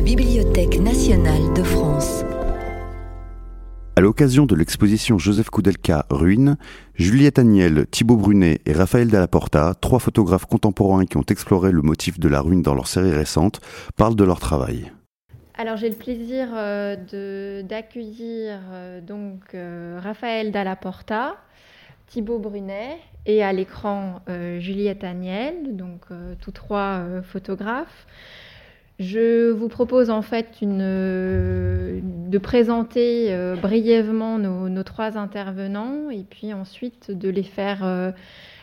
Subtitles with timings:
[0.00, 2.24] la Bibliothèque nationale de France.
[3.96, 6.56] À l'occasion de l'exposition Joseph Koudelka Ruines,
[6.94, 12.18] Juliette Agnel, Thibaut Brunet et Raphaël Dallaporta, trois photographes contemporains qui ont exploré le motif
[12.18, 13.60] de la ruine dans leur série récente,
[13.98, 14.90] parlent de leur travail.
[15.58, 21.36] Alors j'ai le plaisir euh, d'accueillir euh, donc euh, Raphaël Dallaporta,
[22.06, 22.96] Thibaut Brunet
[23.26, 24.22] et à l'écran
[24.60, 26.06] Juliette Agnel, donc
[26.40, 28.06] tous trois photographes.
[29.00, 37.10] Je vous propose en fait de présenter euh, brièvement nos, trois intervenants et puis ensuite
[37.10, 38.10] de les faire euh,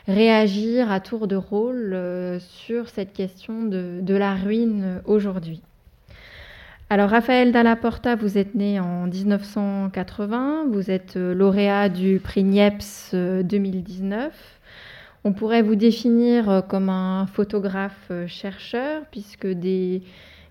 [0.08, 5.63] réagir à tour de rôle euh, sur cette question de, la ruine aujourd'hui.
[6.91, 14.56] Alors Raphaël Dallaporta, vous êtes né en 1980, vous êtes lauréat du prix Niepce 2019.
[15.27, 20.02] On pourrait vous définir comme un photographe-chercheur, puisque des,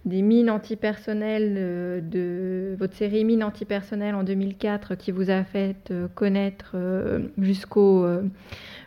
[0.05, 5.77] des mines antipersonnelles euh, de votre série Mines antipersonnelles en 2004 qui vous a fait
[5.91, 7.21] euh, connaître euh,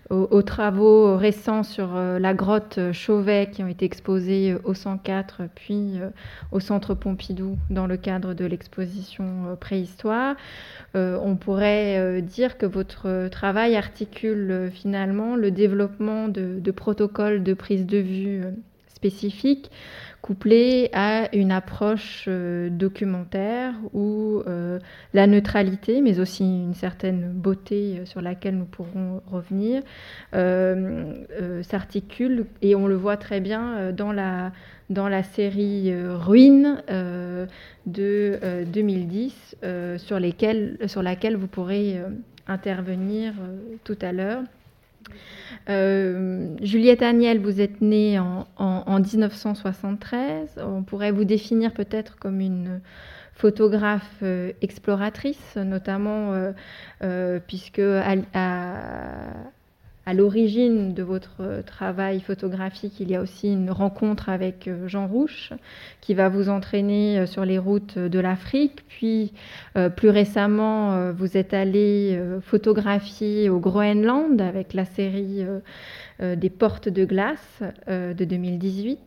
[0.10, 6.00] aux, travaux récents sur la grotte Chauvet qui ont été exposés au 104 puis
[6.52, 10.36] au centre Pompidou dans le cadre de l'exposition préhistoire.
[10.96, 17.86] on pourrait dire que votre travail articule finalement le développement de, de protocoles de prise
[17.86, 18.44] de vue
[19.00, 19.72] spécifiques
[20.30, 24.78] couplé à une approche euh, documentaire où euh,
[25.16, 29.82] la neutralité, mais aussi une certaine beauté euh, sur laquelle nous pourrons revenir,
[31.64, 34.52] s'articule et on le voit très bien dans la,
[34.92, 36.84] dans la série Ruines
[37.88, 38.40] de
[38.72, 39.56] 2010
[39.98, 40.20] sur,
[40.90, 42.00] sur laquelle vous pourrez
[42.48, 43.34] intervenir
[43.84, 44.44] tout à l'heure.
[45.70, 50.60] Euh, Juliette Agnel, vous êtes née en, 1973.
[50.64, 52.82] On pourrait vous définir peut-être comme une
[53.34, 56.52] photographe euh, exploratrice, notamment
[57.02, 58.16] euh, puisque à
[60.14, 65.52] l'origine de votre travail photographique, il y a aussi une rencontre avec euh, Jean Rouche
[66.02, 68.86] qui va vous entraîner euh, sur les routes de l'Afrique.
[68.88, 69.34] Puis,
[69.78, 75.46] euh, plus récemment, vous êtes allé photographier au Groenland avec la série
[76.20, 79.00] des portes de glace de 2018.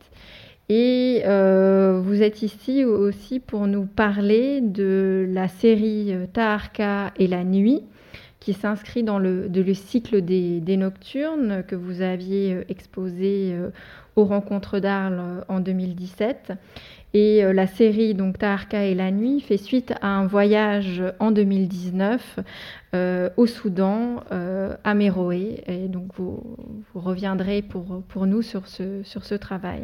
[0.68, 7.82] Et vous êtes ici aussi pour nous parler de la série Taharka et la nuit,
[8.42, 13.70] qui s'inscrit dans le, le cycle des, nocturnes que vous aviez euh, exposé euh,
[14.16, 16.52] aux rencontres d'Arles euh, en 2017.
[17.14, 22.38] Et la série donc Taharka et la nuit fait suite à un voyage en 2019
[23.36, 25.62] au Soudan, à Méroé.
[25.66, 26.56] Et donc vous,
[26.94, 29.82] reviendrez pour, pour nous sur ce, sur ce travail.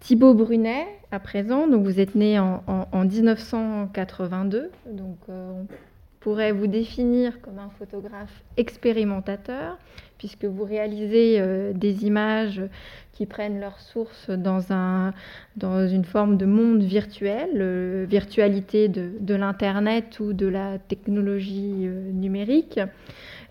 [0.00, 5.16] Thibaut Brunet, à présent, donc vous êtes né en, en, 1982, donc
[6.22, 9.76] pourrait vous définir comme un photographe expérimentateur,
[10.18, 12.62] puisque vous réalisez euh, des images
[13.12, 15.12] qui prennent leur source dans, un,
[15.56, 22.12] dans une forme de monde virtuel, euh, virtualité de, l'Internet ou de la technologie euh,
[22.12, 22.78] numérique.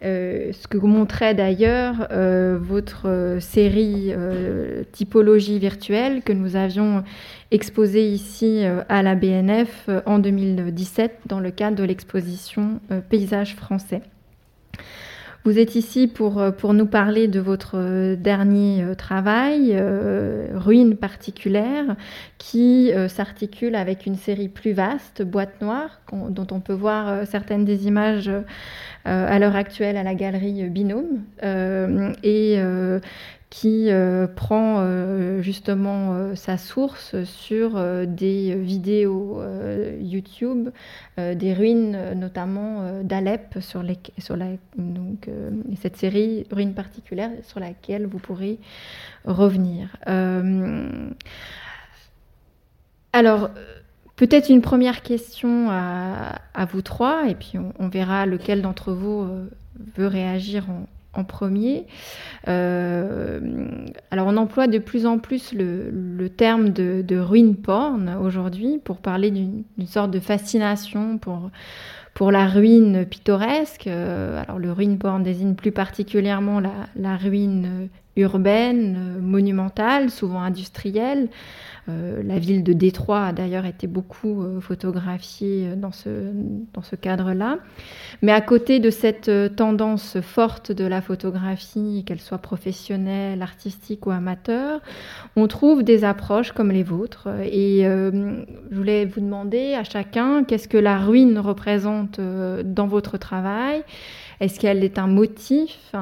[0.01, 2.07] Ce que vous montrait d'ailleurs
[2.59, 4.13] votre série
[4.91, 7.03] typologie virtuelle que nous avions
[7.51, 12.79] exposée ici à la BNF en 2017 dans le cadre de l'exposition
[13.09, 14.01] Paysages français.
[15.43, 19.75] Vous êtes ici pour, euh, pour nous parler de votre euh, dernier euh, travail,
[20.53, 21.95] Ruines particulières,
[22.37, 27.87] qui s'articule avec une série plus vaste, Boîte noire, dont on peut voir certaines des
[27.87, 28.29] images
[29.05, 31.23] à l'heure actuelle à la galerie Binôme,
[32.23, 32.57] et
[33.51, 37.71] qui euh, prend euh, justement euh, sa source sur
[38.07, 39.43] des vidéos
[39.99, 40.69] YouTube,
[41.17, 44.47] des ruines notamment d'Alep, sur, les, sur la,
[44.77, 45.29] donc,
[45.79, 48.57] cette série ruines particulières sur laquelle vous pourrez
[49.25, 49.97] revenir.
[53.13, 53.49] alors,
[54.15, 59.27] peut-être une première question à, à, vous trois, et puis on, verra lequel d'entre vous
[59.97, 61.85] veut réagir en, en premier.
[62.47, 63.39] Euh,
[64.11, 69.31] alors on emploie de plus en plus le, terme de, ruine porn aujourd'hui pour parler
[69.31, 71.51] d'une sorte de fascination pour,
[72.31, 73.87] la ruine pittoresque.
[73.87, 76.61] alors le ruine porn désigne plus particulièrement
[76.95, 81.29] la ruine urbaine, monumentale, souvent industrielle.
[81.89, 86.09] Euh, la ville de Détroit a d'ailleurs été beaucoup euh, photographiée dans ce,
[86.73, 87.57] dans ce cadre-là.
[88.21, 94.05] Mais à côté de cette euh, tendance forte de la photographie, qu'elle soit professionnelle, artistique
[94.05, 94.79] ou amateur,
[95.35, 97.29] on trouve des approches comme les vôtres.
[97.51, 103.83] Et je voulais vous demander à chacun qu'est-ce que la ruine représente dans votre travail?
[104.39, 105.93] Est-ce qu'elle est un motif,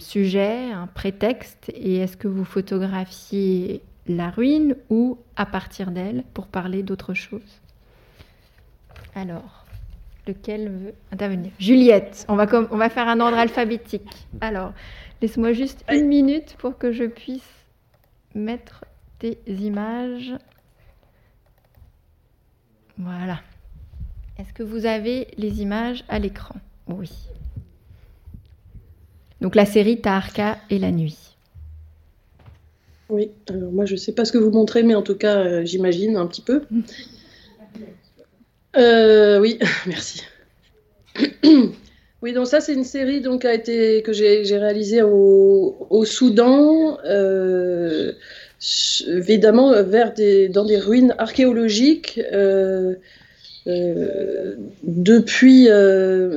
[0.00, 6.46] sujet, un prétexte Et est-ce que vous photographiez la ruine ou à partir d'elle pour
[6.46, 7.60] parler d'autre chose?
[9.14, 9.66] Alors,
[10.26, 11.50] lequel veut intervenir?
[11.58, 14.26] Juliette, on va, on va faire un ordre alphabétique.
[14.40, 14.72] Alors,
[15.20, 17.48] laisse-moi juste une minute pour que je puisse
[18.34, 18.84] mettre
[19.18, 20.32] tes images.
[22.98, 23.40] Voilà.
[24.38, 26.56] Est-ce que vous avez les images à l'écran?
[26.86, 27.10] Oui.
[29.40, 31.16] Donc la série Tarka et la nuit.
[33.10, 35.38] Oui, alors moi je ne sais pas ce que vous montrez, mais en tout cas
[35.38, 36.62] euh, j'imagine un petit peu.
[38.76, 39.58] Euh, oui,
[39.88, 40.22] merci.
[42.22, 48.12] oui, donc ça c'est une série donc, a été, que j'ai réalisée au, Soudan, euh,
[49.08, 52.20] évidemment vers des, dans des ruines archéologiques.
[54.84, 55.68] depuis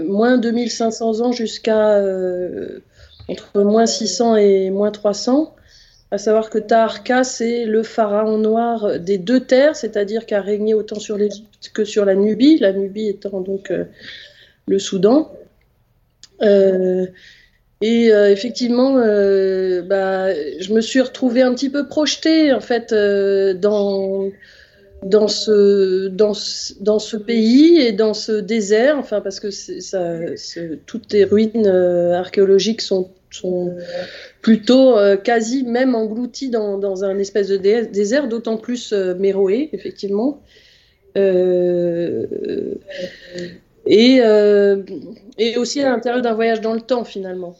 [0.07, 2.01] moins 2500 ans jusqu'à
[3.27, 5.53] entre moins 600 et moins 300
[6.13, 10.75] à savoir que Taharka, c'est le pharaon noir des deux terres, c'est-à-dire qui a régné
[10.75, 13.85] autant sur l'Égypte que sur la Nubie, la Nubie étant donc euh,
[14.67, 15.31] le Soudan.
[16.43, 17.07] Euh,
[17.81, 24.29] et euh, effectivement, bah, je me suis retrouvée un petit peu projetée en fait dans
[25.05, 26.33] dans ce, dans,
[26.79, 30.17] dans ce pays et dans ce désert, enfin parce que ça,
[30.85, 33.75] toutes les ruines archéologiques sont sont
[34.41, 39.69] plutôt euh, quasi même engloutis dans, dans, un espèce de désert, d'autant plus euh, Méroé,
[39.73, 40.41] effectivement.
[41.17, 42.25] Euh,
[43.85, 44.21] et,
[45.37, 47.55] et, aussi à l'intérieur d'un voyage dans le temps, finalement.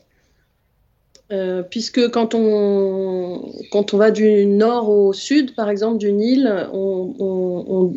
[1.70, 7.16] Puisque quand on, quand on va du nord au sud, par exemple, du Nil, on,
[7.20, 7.94] on,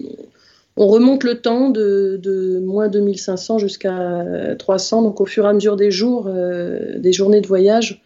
[0.76, 5.02] on remonte le temps de, moins 2500 jusqu'à 300.
[5.02, 8.02] Donc, au fur et à mesure des jours, euh, des journées de voyage,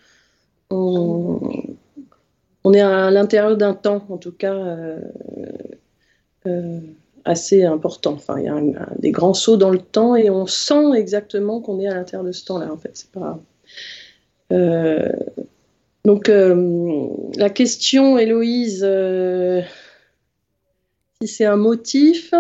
[0.71, 1.41] on,
[2.73, 5.01] est à l'intérieur d'un temps, en tout cas, euh,
[6.47, 6.79] euh,
[7.25, 8.13] assez important.
[8.13, 8.61] Enfin, il y a
[9.01, 12.33] des grands sauts dans le temps et on sent exactement qu'on est à l'intérieur de
[12.33, 12.73] ce temps-là.
[12.73, 13.41] En fait, c'est pas.
[14.51, 18.87] Donc, la question, Héloïse,
[21.21, 22.33] si c'est un motif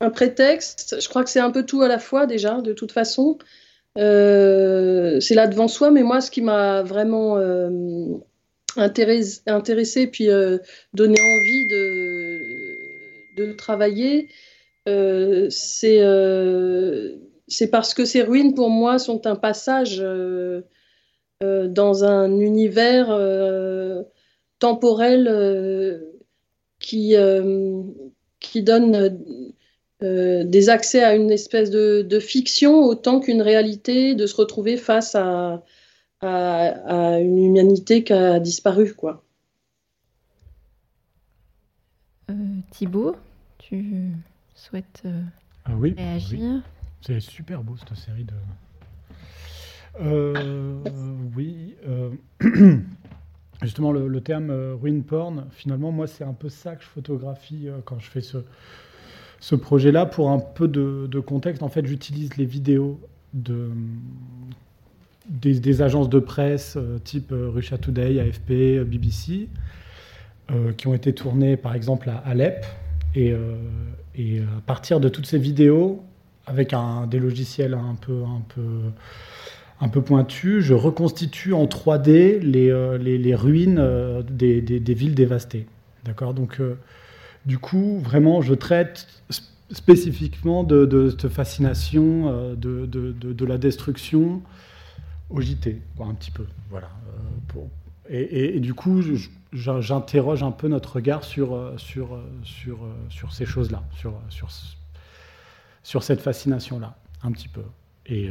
[0.00, 1.00] un prétexte.
[1.00, 3.38] Je crois que c'est un peu tout à la fois déjà, de toute façon.
[3.96, 7.70] Euh, c'est là devant soi, mais moi, ce qui m'a vraiment euh,
[8.76, 10.58] intéressé, puis euh,
[10.94, 14.28] donné envie de, de travailler,
[15.50, 16.00] c'est
[17.48, 19.98] c'est parce que ces ruines, pour moi, sont un passage
[21.40, 23.08] dans un univers
[24.58, 26.02] temporel
[26.78, 27.14] qui,
[28.40, 29.18] qui donne
[30.04, 35.16] euh, des accès à une espèce de, fiction autant qu'une réalité, de se retrouver face
[35.16, 35.64] à,
[36.20, 38.94] à, une humanité qui a disparu.
[38.94, 39.24] Quoi.
[42.30, 42.34] Euh,
[42.70, 43.16] Thibaut,
[43.58, 44.12] tu
[44.54, 45.20] souhaites euh,
[45.64, 46.62] ah oui, réagir?
[47.00, 48.34] C'est super beau cette série de.
[51.36, 51.74] oui.
[53.62, 57.98] Justement, le, terme ruin porn, finalement, moi, c'est un peu ça que je photographie quand
[57.98, 58.38] je fais ce,
[59.40, 63.00] ce projet-là, pour un peu de, contexte, en fait, j'utilise les vidéos
[63.34, 63.70] de,
[65.28, 69.48] des, agences de presse euh, type euh, Russia Today, AFP, euh, BBC,
[70.78, 72.64] qui ont été tournées par exemple à Alep.
[73.14, 76.02] Et, à partir de toutes ces vidéos,
[76.48, 76.74] avec
[77.08, 78.80] des logiciels un peu, un peu,
[79.80, 83.82] un peu pointus, je reconstitue en 3D les, les, les ruines
[84.30, 85.66] des, des, des, villes dévastées.
[86.04, 86.34] D'accord?
[86.34, 86.60] Donc,
[87.46, 89.06] du coup, vraiment, je traite
[89.70, 94.42] spécifiquement de, cette fascination euh, de, de, la destruction
[95.30, 96.46] au JT, un petit peu.
[96.70, 96.90] Voilà.
[97.56, 97.64] Euh,
[98.10, 99.02] et, du coup,
[99.52, 102.78] j'interroge un peu notre regard sur, euh, sur, sur,
[103.10, 104.48] sur ces choses-là, sur, sur,
[105.82, 107.62] sur cette fascination-là, un petit peu.
[108.06, 108.30] Et,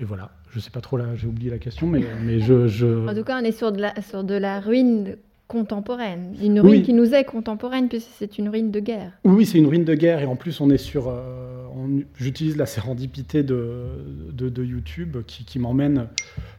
[0.00, 3.14] voilà, je sais pas trop là, j'ai oublié la question, mais, mais je, je, En
[3.14, 5.16] tout cas, on est sur de la, sur de la ruine
[5.48, 9.12] contemporaine, une ruine qui nous est contemporaine puisque c'est une ruine de guerre.
[9.24, 11.66] Oui, c'est une ruine de guerre et en plus on est sur, euh,
[12.16, 13.84] j'utilise la sérendipité de,
[14.32, 16.06] de, YouTube qui, qui m'emmène,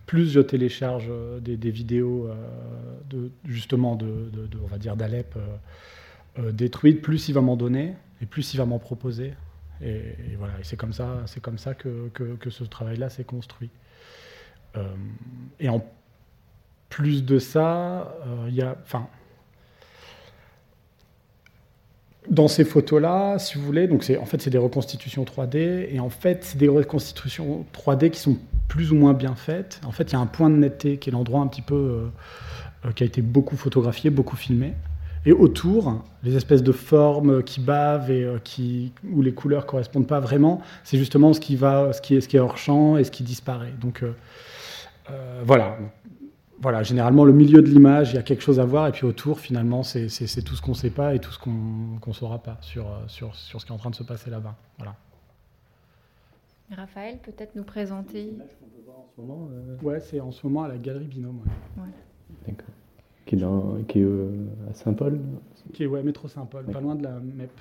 [0.06, 1.10] plus je télécharge
[1.42, 2.30] des, des vidéos
[3.10, 4.08] de, justement de,
[4.64, 5.36] on va dire d'Alep
[6.52, 9.34] détruites, plus il va m'en donner et plus il va m'en proposer.
[9.82, 13.70] Et, voilà, c'est comme ça, c'est comme ça que, que, ce travail-là s'est construit.
[15.60, 15.86] et en
[16.90, 18.16] plus de ça,
[18.48, 18.78] il y a,
[22.30, 26.10] dans ces photos-là, si vous voulez, donc en fait c'est des reconstitutions 3D et en
[26.10, 28.38] fait c'est des reconstitutions 3D qui sont
[28.68, 29.80] plus ou moins bien faites.
[29.86, 31.76] En fait, il y a un point de netteté qui est l'endroit un petit peu
[31.76, 34.74] euh, euh, qui a été beaucoup photographié, beaucoup filmé.
[35.26, 40.08] Et autour, les espèces de formes qui bavent et euh, qui, où les couleurs correspondent
[40.08, 42.98] pas vraiment, c'est justement ce qui va, ce qui est, ce qui est hors champ
[42.98, 43.74] et ce qui disparaît.
[43.80, 44.04] Donc
[45.46, 45.78] voilà,
[46.64, 49.06] voilà, généralement, le milieu de l'image, il y a quelque chose à voir, et puis
[49.06, 50.08] autour, finalement, c'est
[50.44, 53.36] tout ce qu'on ne sait pas et tout ce qu'on ne saura pas sur, sur,
[53.36, 54.56] sur, ce qui est en train de se passer là-bas.
[54.78, 54.96] Voilà.
[56.72, 58.34] Raphaël, peut-être nous présenter.
[58.88, 61.42] en ce moment euh, Ouais, c'est en ce moment à la Galerie Binôme.
[61.78, 61.84] Ouais.
[62.48, 62.74] D'accord.
[63.26, 64.30] Qui est, dans, qui est euh,
[64.70, 65.20] à Saint-Paul
[65.74, 67.52] Qui est, ouais, métro Saint-Paul, pas loin de la MEP.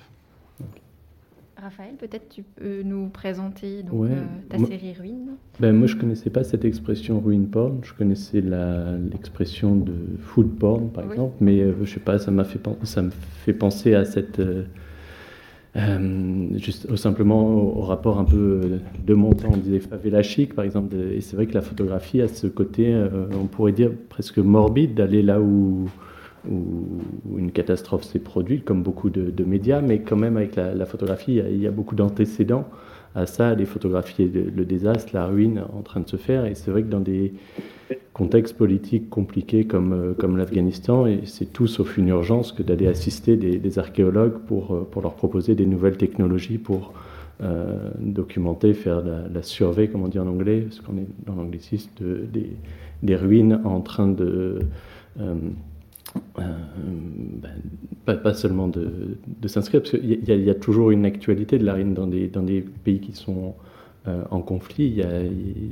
[1.55, 6.01] Raphaël, peut-être tu peux nous présenter donc, euh, ta série Ruine ben, Moi, je ne
[6.01, 7.79] connaissais pas cette expression ruine porn.
[7.83, 11.35] Je connaissais l'expression de food porn, par exemple.
[11.39, 14.41] Mais euh, je sais pas, ça, m'a fait, ça me fait penser à cette.
[15.75, 20.21] Euh, juste simplement au, rapport un peu de mon temps, on disait favela
[20.55, 22.95] par exemple, et c'est vrai que la photographie a ce côté,
[23.31, 25.87] on pourrait dire presque morbide, d'aller là où
[27.37, 31.61] une catastrophe s'est produite, comme beaucoup de, médias, mais quand même avec la, photographie, il
[31.61, 32.67] y a, beaucoup d'antécédents
[33.15, 36.45] à ça, les photographier le désastre, la ruine en train de se faire.
[36.45, 37.33] Et c'est vrai que dans des
[38.13, 43.35] contextes politiques compliqués comme, euh, comme l'Afghanistan, c'est tout sauf une urgence que d'aller assister
[43.35, 46.93] des, archéologues pour, euh, pour leur proposer des nouvelles technologies pour
[47.41, 51.89] euh, documenter, faire la, la, comme on dit en anglais, parce qu'on est dans l'anglicisme,
[51.99, 52.27] de,
[53.01, 54.59] des, ruines en train de...
[58.05, 59.17] ben, pas, seulement de,
[59.47, 62.61] s'inscrire, parce qu'il y, a toujours une actualité de la ruine dans des, dans des
[62.61, 63.55] pays qui sont
[64.07, 65.01] euh, en conflit.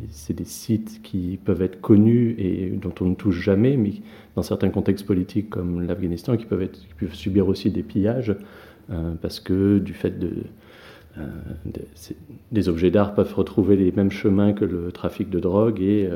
[0.10, 3.94] C'est des sites qui peuvent être connus et dont on ne touche jamais, mais
[4.36, 6.70] dans certains contextes politiques comme l'Afghanistan, qui peuvent,
[7.12, 8.36] subir aussi des pillages,
[8.92, 10.32] euh, parce que du fait de,
[12.54, 16.10] des objets d'art peuvent retrouver les mêmes chemins que le trafic de drogue et,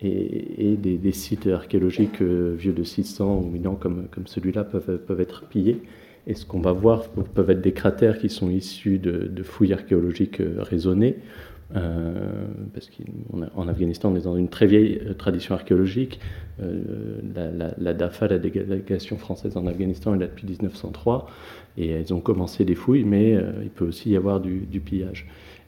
[0.00, 5.46] et, des, sites archéologiques euh, vieux de 600 ou 1000 ans comme, celui-là peuvent, être
[5.46, 5.82] pillés.
[6.26, 10.40] Et ce qu'on va voir peuvent être des cratères qui sont issus de, fouilles archéologiques
[10.40, 11.16] euh, raisonnées,
[11.76, 16.20] euh, parce qu'en Afghanistan, on est dans une très vieille tradition archéologique.
[16.58, 21.28] la, DAFA, la délégation française en Afghanistan, est là depuis 1903,
[21.76, 25.26] et elles ont commencé des fouilles, mais il peut aussi y avoir du, pillage.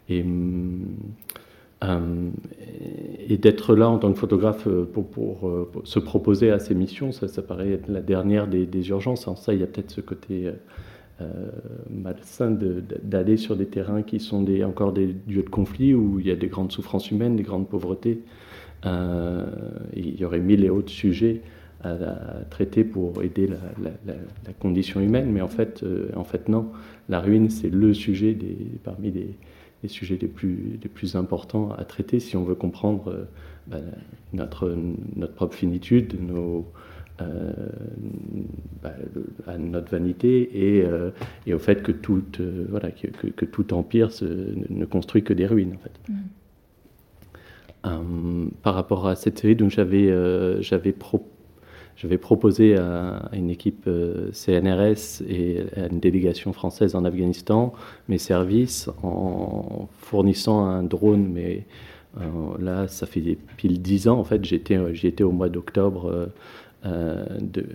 [0.09, 0.87] Et hum,
[1.31, 1.35] euh,
[1.83, 6.75] et d'être là en tant que photographe euh, pour, pour, euh, se proposer à ces
[6.75, 9.29] missions, ça, paraît être la dernière des, urgences.
[9.29, 10.51] En ça, il y a peut-être ce côté
[11.91, 12.51] malsain
[13.03, 16.31] d'aller sur des terrains qui sont des, encore des lieux de conflit où il y
[16.31, 18.23] a des grandes souffrances humaines, des grandes pauvretés.
[18.87, 21.43] il y aurait mille et autres sujets
[21.85, 21.99] à,
[22.49, 25.85] traiter pour aider la, condition humaine, mais en fait,
[26.17, 26.71] en fait non.
[27.11, 29.37] La ruine, c'est le sujet des, parmi les
[29.83, 33.25] les sujets les plus, les plus importants à traiter si on veut comprendre euh,
[33.67, 33.79] bah,
[34.33, 34.77] notre,
[35.17, 36.67] notre propre finitude, nos,
[37.21, 37.53] euh,
[38.83, 38.93] bah,
[39.47, 41.11] à notre vanité et, euh,
[41.47, 42.23] et, au fait que tout,
[42.69, 44.25] voilà, que, que, tout empire se,
[44.69, 45.75] ne construit que des ruines.
[45.75, 45.93] En fait.
[47.85, 48.49] Mm.
[48.63, 51.30] par rapport à cette série, j'avais j'avais proposé
[52.01, 57.75] je vais proposer à une équipe euh, CNRS et à une délégation française en Afghanistan
[58.09, 61.67] mes services en fournissant un drone, mais
[62.17, 62.23] euh,
[62.59, 63.21] là, ça fait
[63.59, 66.31] pile dix ans, en fait, j'y étais, au mois d'octobre
[66.87, 67.67] euh, de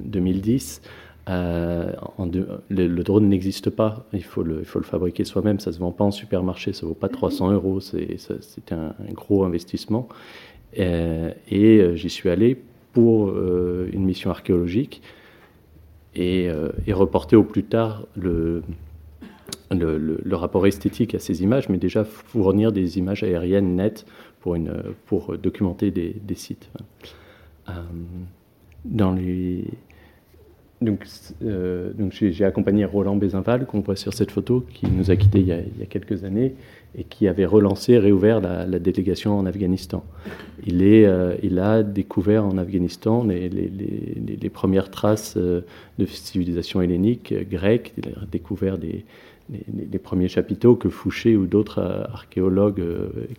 [0.00, 0.82] 2010.
[1.28, 5.78] le, drone n'existe pas, il faut le, il faut le fabriquer soi-même, ça ne se
[5.78, 10.08] vend pas en supermarché, ça ne vaut pas 300 euros, c'est un, un, gros investissement.
[10.72, 12.58] et j'y suis allé
[12.92, 15.02] pour euh, une mission archéologique
[16.14, 18.62] et, euh, et, reporter au plus tard le,
[19.70, 24.06] le, rapport esthétique à ces images, mais déjà fournir des images aériennes nettes
[24.40, 26.70] pour, une, pour documenter des, des sites.
[27.68, 27.72] Euh,
[28.84, 29.64] dans les,
[30.80, 31.06] donc,
[31.40, 35.46] donc j'ai accompagné Roland Bézinval, qu'on voit sur cette photo, qui nous a quittés il
[35.46, 36.54] y a, il y a quelques années,
[36.96, 40.04] et qui avait relancé, réouvert la, délégation en Afghanistan.
[40.70, 45.60] Euh, il a découvert en Afghanistan les, premières traces euh,
[45.98, 49.04] de civilisation hellénique, grecque, il a découvert des,
[49.50, 51.80] les, premiers chapiteaux que Fouché ou d'autres
[52.12, 52.82] archéologues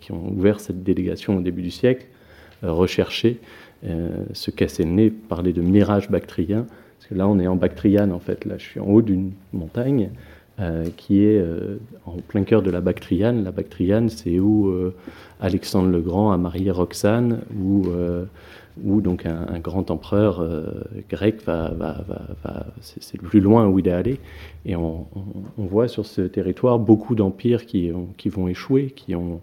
[0.00, 2.06] qui ont ouvert cette délégation au début du siècle
[2.62, 3.36] recherchaient,
[4.32, 6.66] se cassaient le nez, parlaient de mirage bactrien.
[7.00, 8.44] Parce que là, on est en Bactriane, en fait.
[8.44, 10.10] Là, je suis en haut d'une montagne
[10.96, 11.42] qui est
[12.04, 13.44] en plein cœur de la Bactriane.
[13.44, 14.70] La Bactriane, c'est où
[15.40, 20.64] Alexandre le Grand a marié Roxane, où donc un, grand empereur euh,
[21.08, 21.74] grec va,
[22.80, 24.20] c'est le plus loin où il est allé.
[24.64, 25.06] Et on,
[25.56, 29.40] voit sur ce territoire beaucoup d'empires qui, qui vont échouer, qui, ont,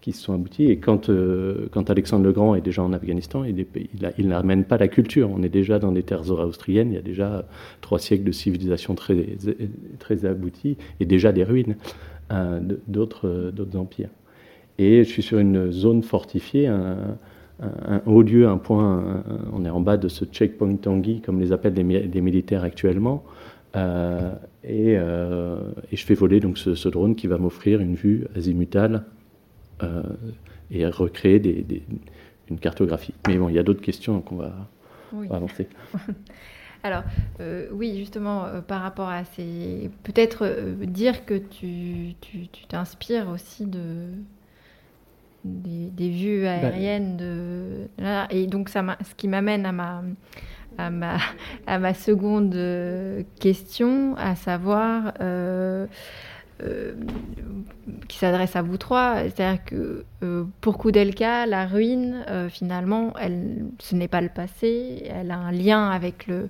[0.00, 0.64] qui se sont aboutis.
[0.66, 3.66] Et quand, euh, quand Alexandre le Grand est déjà en Afghanistan, il,
[4.18, 5.30] il, n'amène pas la culture.
[5.30, 7.46] On est déjà dans des terres austriennes, il y a déjà
[7.80, 9.26] trois siècles de civilisation très,
[9.98, 11.76] très aboutie et déjà des ruines
[12.32, 14.10] euh, d'autres, d'autres empires.
[14.78, 19.80] Et je suis sur une zone fortifiée, un, haut lieu, un point, on est en
[19.80, 23.22] bas de ce checkpoint Tanguy, comme les appellent les, militaires actuellement.
[23.76, 24.32] Euh,
[24.68, 25.58] euh,
[25.90, 29.19] et, je fais voler donc ce, drone qui va m'offrir une vue azimutale euh,
[30.70, 31.82] et recréer des,
[32.50, 33.14] une cartographie.
[33.28, 34.52] Mais bon, il y a d'autres questions qu'on va,
[35.12, 35.68] va, avancer.
[36.82, 37.02] Alors,
[37.72, 39.90] oui, justement, par rapport à ces...
[40.02, 42.14] Peut-être dire que tu
[42.68, 44.12] t'inspires aussi de,
[45.44, 47.88] des, vues bah, aériennes de
[48.30, 50.02] et donc ça ce qui m'amène à ma
[50.78, 51.16] à ma
[51.66, 55.14] à ma seconde euh, question à savoir
[56.62, 56.92] euh, euh,
[58.08, 60.04] qui s'adresse à vous trois, c'est-à-dire que
[60.60, 65.90] pour Koudelka, la ruine, finalement, elle, ce n'est pas le passé, elle a un lien
[65.90, 66.48] avec le,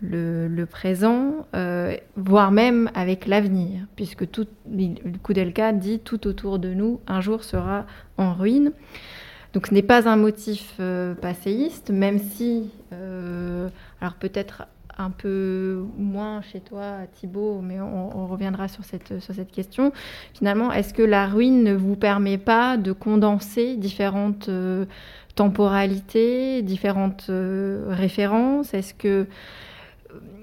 [0.00, 4.46] le, présent, euh, voire même avec l'avenir, puisque tout,
[5.22, 7.86] Koudelka dit tout autour de nous un jour sera
[8.16, 8.72] en ruine.
[9.54, 13.68] Donc ce n'est pas un motif euh, passéiste, même si, euh,
[14.00, 14.66] alors peut-être
[14.98, 19.12] un peu moins chez toi, Thibault, mais on, reviendra sur cette,
[19.52, 19.92] question.
[20.34, 24.50] Finalement, est-ce que la ruine ne vous permet pas de condenser différentes
[25.34, 27.30] temporalités, différentes
[27.88, 28.74] références?
[28.74, 29.26] Est-ce que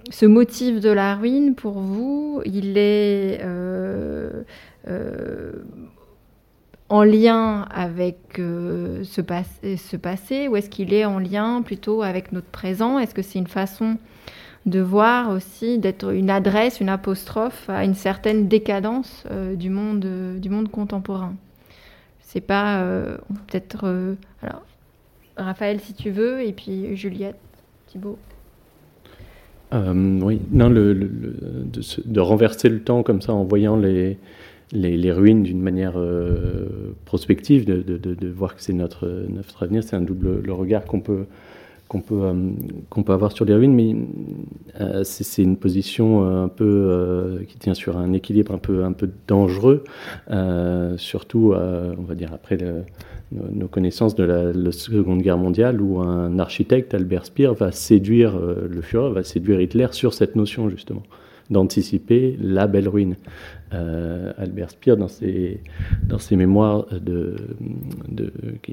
[0.09, 4.43] ce motif de la ruine, pour vous, il est euh,
[4.87, 5.53] euh,
[6.89, 9.21] en lien avec euh, ce,
[9.77, 12.99] ce, passé ou est-ce qu'il est en lien plutôt avec notre présent?
[12.99, 13.97] Est-ce que c'est une façon
[14.65, 19.23] de voir aussi, d'être une adresse, une apostrophe à une certaine décadence
[19.55, 20.05] du, monde,
[20.39, 21.35] du monde contemporain
[22.21, 22.83] C'est pas
[23.47, 24.15] peut-être...
[24.41, 24.63] alors,
[25.37, 27.37] Raphaël, si tu veux, et puis Juliette,
[27.87, 28.17] Thibault.
[29.73, 34.17] Euh, oui, non, de, renverser le temps comme ça en voyant les,
[34.71, 39.95] les, ruines d'une manière euh, prospective, de, de, voir que c'est notre, notre avenir, c'est
[39.95, 41.25] un double le regard qu'on peut,
[41.87, 42.33] qu'on peut, euh,
[42.89, 43.95] qu'on peut avoir sur les ruines, mais
[45.03, 49.83] c'est une position un peu qui tient sur un équilibre un peu, un peu dangereux,
[50.97, 52.57] surtout, on va dire, après
[53.31, 58.67] nos connaissances de la, Seconde Guerre mondiale où un architecte, Albert Speer, va séduire euh,
[58.69, 61.03] le Führer, va séduire Hitler sur cette notion justement
[61.49, 63.15] d'anticiper la belle ruine.
[63.73, 65.61] Euh, Albert Speer, dans ses,
[66.07, 67.35] dans ses mémoires, de,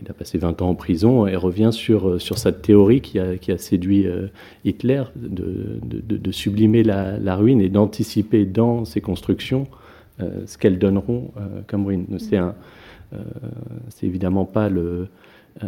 [0.08, 3.52] a passé 20 ans en prison, et revient sur, sur cette théorie qui a, qui
[3.52, 4.28] a séduit euh,
[4.64, 9.66] Hitler, de, de, sublimer la, la ruine et d'anticiper dans ses constructions
[10.46, 11.32] ce qu'elles donneront
[11.66, 12.06] comme ruine.
[12.18, 12.54] C'est un,
[13.14, 13.18] euh,
[13.88, 15.08] c'est évidemment pas le.
[15.62, 15.66] Euh,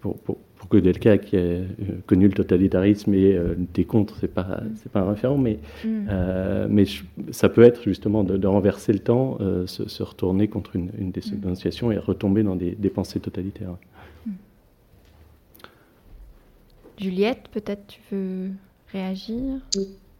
[0.00, 1.66] pour, pour, pour Delca qui a euh,
[2.06, 3.38] connu le totalitarisme et
[3.74, 6.66] des contre, c'est pas c'est pas un référent, mais mm.
[6.70, 6.84] mais
[7.30, 11.98] ça peut être justement de, renverser le temps, se, retourner contre une, une dénonciation et
[11.98, 13.76] retomber dans des, pensées totalitaires.
[14.26, 14.30] Mm.
[16.98, 18.50] Juliette, peut-être tu veux
[18.92, 19.60] réagir?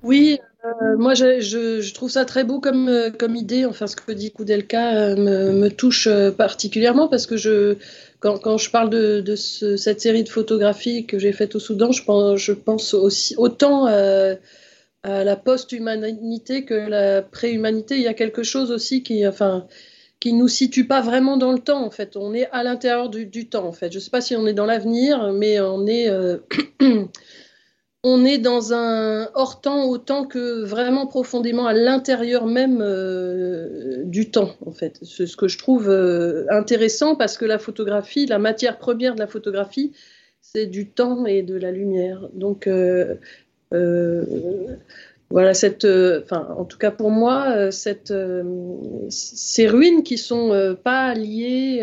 [0.02, 3.64] Oui, euh, moi, je, trouve ça très beau comme, euh, comme idée.
[3.64, 5.16] Enfin, ce que dit Koudelka euh,
[5.53, 7.77] me, touche particulièrement parce que
[8.20, 11.90] quand, je parle de, de ce, cette série de photographies que j'ai faites au Soudan,
[11.90, 17.96] je pense, aussi autant à la post-humanité que la pré-humanité.
[17.96, 19.66] Il y a quelque chose aussi qui, enfin,
[20.20, 21.85] qui nous situe pas vraiment dans le temps.
[21.85, 23.66] En fait, on est à l'intérieur du, du, temps.
[23.66, 26.09] En fait, je sais pas si on est dans l'avenir, mais on est
[28.05, 34.31] on est dans un hors temps autant que vraiment profondément à l'intérieur même euh, du
[34.31, 34.99] temps, en fait.
[35.03, 39.21] C'est ce que je trouve euh, intéressant parce que la photographie, la matière première de
[39.21, 39.93] la photographie,
[40.41, 42.29] c'est du temps et de la lumière.
[42.35, 43.15] Donc, euh,
[45.31, 45.87] voilà, cette,
[46.31, 51.83] en tout cas pour moi, ces ruines qui sont pas liées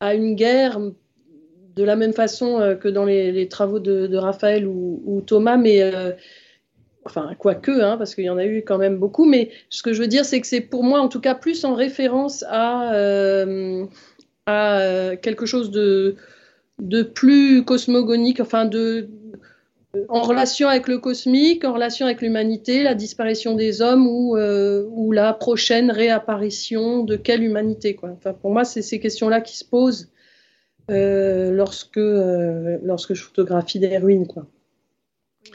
[0.00, 0.80] à une guerre
[1.76, 6.12] de la même façon euh, que dans les, travaux de, Raphaël ou, Thomas, mais euh,
[7.04, 9.92] enfin, quoique, hein, parce qu'il y en a eu quand même beaucoup, mais ce que
[9.92, 12.92] je veux dire, c'est que c'est pour moi, en tout cas, plus en référence à,
[14.46, 16.16] à quelque chose de,
[17.14, 19.08] plus cosmogonique, enfin, de,
[20.08, 25.12] en relation avec le cosmique, en relation avec l'humanité, la disparition des hommes ou, ou,
[25.12, 27.94] la prochaine réapparition de quelle humanité.
[27.94, 28.12] Quoi.
[28.16, 30.08] Enfin, pour moi, c'est ces questions-là qui se posent
[30.88, 34.26] lorsque, lorsque je photographie des ruines.
[34.26, 34.46] Quoi.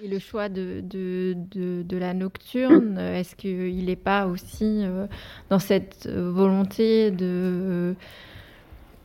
[0.02, 1.36] Et le choix de, de,
[1.84, 5.08] de, la nocturne, est-ce qu'il n'est pas aussi euh,
[5.50, 7.94] dans cette euh, volonté de, euh,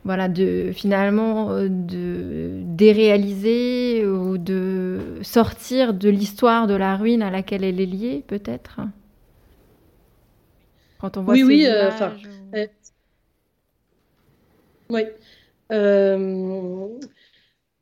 [0.05, 7.63] voilà, de finalement de déréaliser ou de sortir de l'histoire de la ruine à laquelle
[7.63, 8.79] elle est liée, peut-être?
[10.99, 12.29] Quand on voit oui, ces oui, images,
[14.89, 15.03] oui.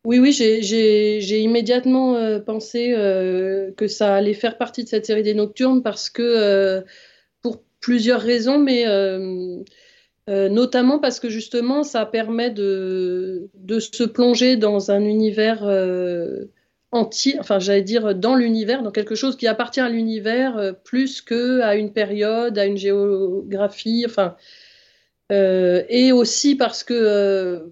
[0.05, 5.23] Oui, oui, j'ai immédiatement euh, pensé euh, que ça allait faire partie de cette série
[5.23, 6.81] des Nocturnes parce que, euh,
[7.41, 8.85] pour plusieurs raisons, mais
[10.27, 15.63] notamment parce que justement, ça permet de, de se plonger dans un univers
[16.91, 21.75] entier, enfin, j'allais dire dans l'univers, dans quelque chose qui appartient à l'univers plus qu'à
[21.75, 24.35] une période, à une géographie, enfin,
[25.29, 27.71] et aussi parce que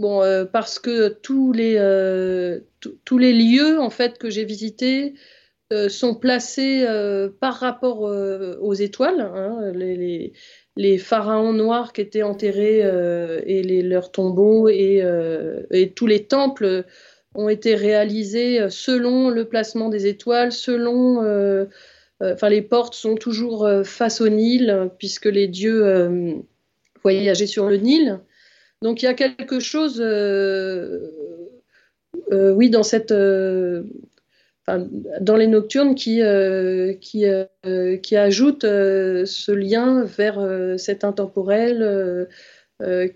[0.00, 2.60] Bon, euh, parce que tous les, euh,
[3.04, 5.12] tous les lieux en fait que j'ai visités
[5.74, 6.86] euh, sont placés
[7.38, 9.20] par rapport aux étoiles.
[9.20, 10.32] Hein, les,
[10.76, 12.80] les, pharaons noirs qui étaient enterrés
[13.46, 15.04] et les, leurs tombeaux et,
[15.70, 16.86] et, tous les temples
[17.34, 21.66] ont été réalisés selon le placement des étoiles, selon.
[22.22, 26.42] Enfin, les portes sont toujours face au Nil puisque les dieux
[27.02, 28.20] voyageaient sur le Nil.
[28.82, 31.10] Donc il y a quelque chose, euh,
[32.32, 33.82] euh, oui, dans cette, euh,
[35.20, 36.20] dans les nocturnes qui
[37.00, 37.24] qui
[38.02, 42.28] qui ajoute ce lien vers cet intemporel.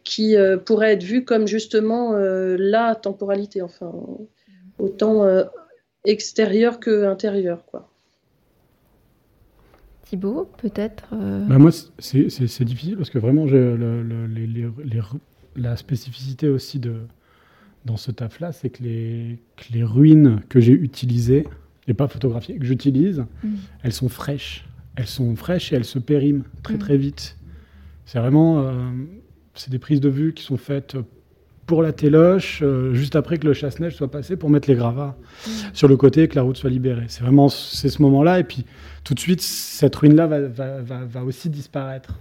[0.03, 0.35] qui
[0.67, 3.93] pourrait être vu comme justement la temporalité, enfin
[4.79, 5.25] autant
[6.05, 7.94] extérieur que intérieur, quoi.
[10.15, 14.69] Thibaut, peut-être bah, Moi, c'est difficile parce que vraiment, le, le, les, les,
[15.57, 16.95] la spécificité aussi de,
[17.85, 19.39] dans ce taf-là, c'est que les,
[19.73, 21.47] les ruines que j'ai utilisées,
[21.87, 23.49] et pas photographiées, que j'utilise, mm.
[23.83, 24.67] elles sont fraîches.
[24.97, 26.79] Elles sont fraîches et elles se périment très mm.
[26.79, 27.37] très vite.
[28.07, 28.91] C'est vraiment, euh,
[29.55, 30.97] c'est des prises de vue qui sont faites
[31.67, 35.17] pour la téloche, euh, juste après que le chasse-neige soit passé, pour mettre les gravats
[35.47, 35.51] mm.
[35.73, 37.07] sur le côté et que la route soit libérée.
[37.09, 38.65] C'est vraiment c'est ce moment-là, et puis
[39.03, 42.19] tout de suite, cette ruine-là va, va, va, aussi disparaître.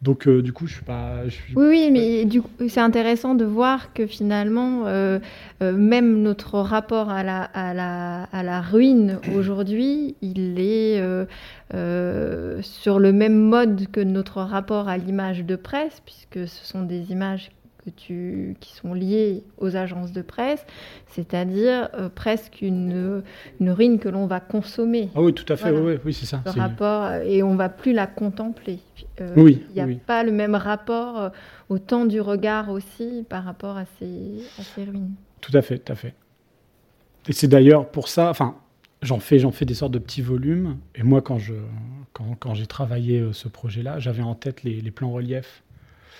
[0.00, 1.16] Donc, euh, du coup, je suis pas.
[1.54, 5.18] Oui, oui, mais du coup, c'est intéressant de voir que finalement, euh,
[5.60, 11.02] même notre rapport à la, à la, à la ruine aujourd'hui, il est
[12.62, 17.12] sur le même mode que notre rapport à l'image de presse, puisque ce sont des
[17.12, 17.50] images
[17.84, 20.64] que tu, qui sont liées aux agences de presse,
[21.06, 23.22] c'est-à-dire euh, presque une,
[23.60, 25.08] une ruine que l'on va consommer.
[25.14, 26.42] Ah oui, tout à fait, oui, oui c'est ça.
[26.44, 28.80] Le rapport, euh, et on va plus la contempler.
[29.20, 29.64] Euh, oui.
[29.70, 31.30] Il n'y a pas le même rapport
[31.68, 35.12] au temps du regard aussi par rapport à ces, à ces ruines.
[35.40, 36.14] Tout à fait, tout à fait.
[37.28, 38.56] Et c'est d'ailleurs pour ça, enfin,
[39.02, 40.76] j'en fais, j'en fais des sortes de petits volumes.
[40.94, 41.54] Et moi, quand, je,
[42.12, 45.62] quand, quand j'ai travaillé ce projet-là, j'avais en tête les, les plans reliefs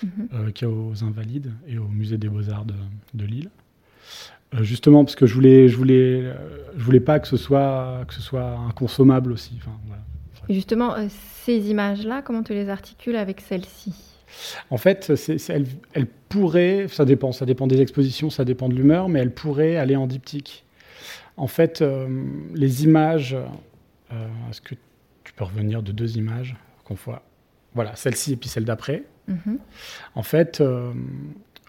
[0.02, 0.28] Mhm.
[0.32, 3.50] Euh, qui est aux Invalides et au Musée des Beaux-Arts de, Lille.
[4.54, 6.34] Euh, justement, parce que je voulais, je voulais, euh,
[6.76, 9.58] je voulais pas que ce soit, que ce soit inconsommable aussi.
[10.48, 10.96] Et justement,
[11.44, 13.94] ces images-là, comment tu les articules avec celles-ci?
[14.70, 15.12] En fait,
[15.48, 19.34] elles elle, pourraient, ça dépend, ça dépend des expositions, ça dépend de l'humeur, mais elles
[19.34, 20.64] pourraient aller en diptyque.
[21.36, 21.84] En fait,
[22.54, 23.36] les images,
[24.50, 24.74] est-ce que
[25.24, 27.22] tu peux revenir de deux images qu'on voit?
[27.74, 29.04] Voilà, celle-ci et puis celle d'après.
[29.30, 29.58] Mhm.
[30.14, 30.92] En fait, euh,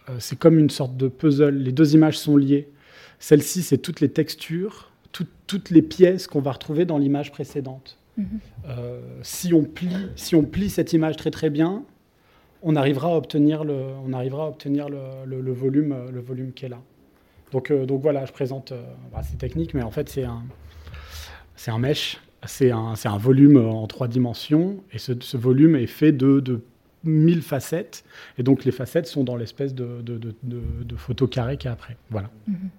[0.10, 1.56] euh, c'est comme une sorte de puzzle.
[1.56, 2.68] Les deux images sont liées.
[3.20, 4.92] Celle-ci, c'est toutes les textures,
[5.48, 7.98] toutes les pièces qu'on va retrouver dans l'image précédente.
[8.18, 8.26] Mhm.
[8.68, 11.84] Euh, si, on plie, si on plie cette image très très bien,
[12.64, 16.70] on arrivera à obtenir le, on arrivera à obtenir le, volume, le volume qui est
[16.70, 16.82] là.
[17.52, 18.72] Donc, donc voilà, je présente,
[19.12, 20.44] bah, c'est technique, mais en fait c'est un,
[21.56, 25.88] c'est un mesh, c'est un, un, volume en trois dimensions, et ce, ce volume est
[25.88, 26.62] fait de, de
[27.04, 28.04] mille facettes.
[28.38, 31.74] Et donc les facettes sont dans l'espèce de, de, de, photo carré qu'il y a
[31.74, 31.98] après.
[32.10, 32.30] Voilà.
[32.48, 32.70] Mhm.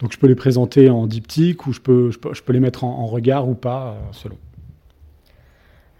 [0.00, 3.06] Donc je peux les présenter en diptyque ou je peux, je peux, les mettre en,
[3.06, 4.36] regard ou pas, euh, selon.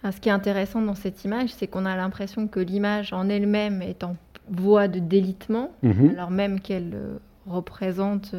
[0.03, 3.81] ce qui est intéressant dans cette image, c'est qu'on a l'impression que l'image en elle-même
[3.81, 4.15] est en
[4.49, 6.11] voie de délitement, mhm.
[6.11, 8.35] alors même qu'elle euh, représente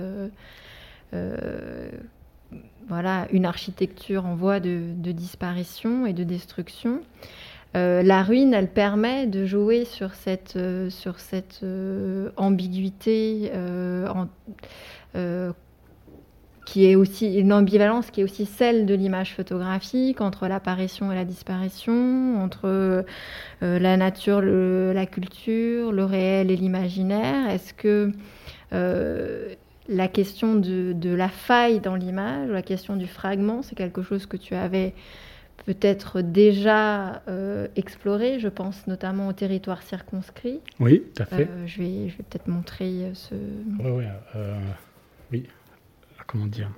[1.14, 1.90] euh,
[2.88, 7.00] voilà, une architecture en voie de, disparition et de destruction.
[7.74, 11.64] La ruine, elle permet de jouer sur cette, sur cette
[12.36, 14.26] ambiguïté en,
[16.68, 21.14] qui est aussi une ambivalence qui est aussi celle de l'image photographique entre l'apparition et
[21.14, 23.02] la disparition, entre euh,
[23.62, 27.48] la nature, la culture, le réel et l'imaginaire.
[27.48, 28.12] Est-ce que
[28.74, 29.54] euh,
[29.88, 34.36] la question de, la faille dans l'image, la question du fragment, c'est quelque chose que
[34.36, 34.92] tu avais
[35.64, 40.60] peut-être déjà euh, exploré, je pense notamment au territoire circonscrit.
[40.80, 41.48] Oui, tout à fait.
[41.66, 43.34] je vais, je vais peut-être montrer ce...
[43.80, 44.04] Oui,
[45.32, 45.46] oui
[46.28, 46.70] comment dire?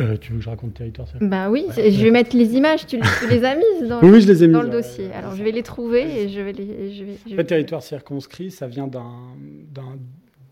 [0.00, 2.98] Euh, tu veux que je raconte territoire Bah oui, je vais mettre les images, tu,
[3.28, 5.12] les as mises dans, oui, je les ai dans le dossier.
[5.12, 6.94] Alors je vais les trouver et je vais les.
[6.94, 8.88] Je vais, je territoire circonscrit, ça vient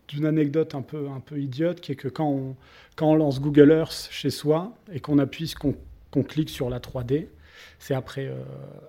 [0.09, 2.57] d'une anecdote un peu, un peu idiote qui est que quand on,
[2.95, 5.75] quand on lance Google Earth chez soi et qu'on appuie, qu'on
[6.23, 7.29] clique sur la 3D,
[7.79, 8.27] c'est après.
[8.27, 8.35] Euh,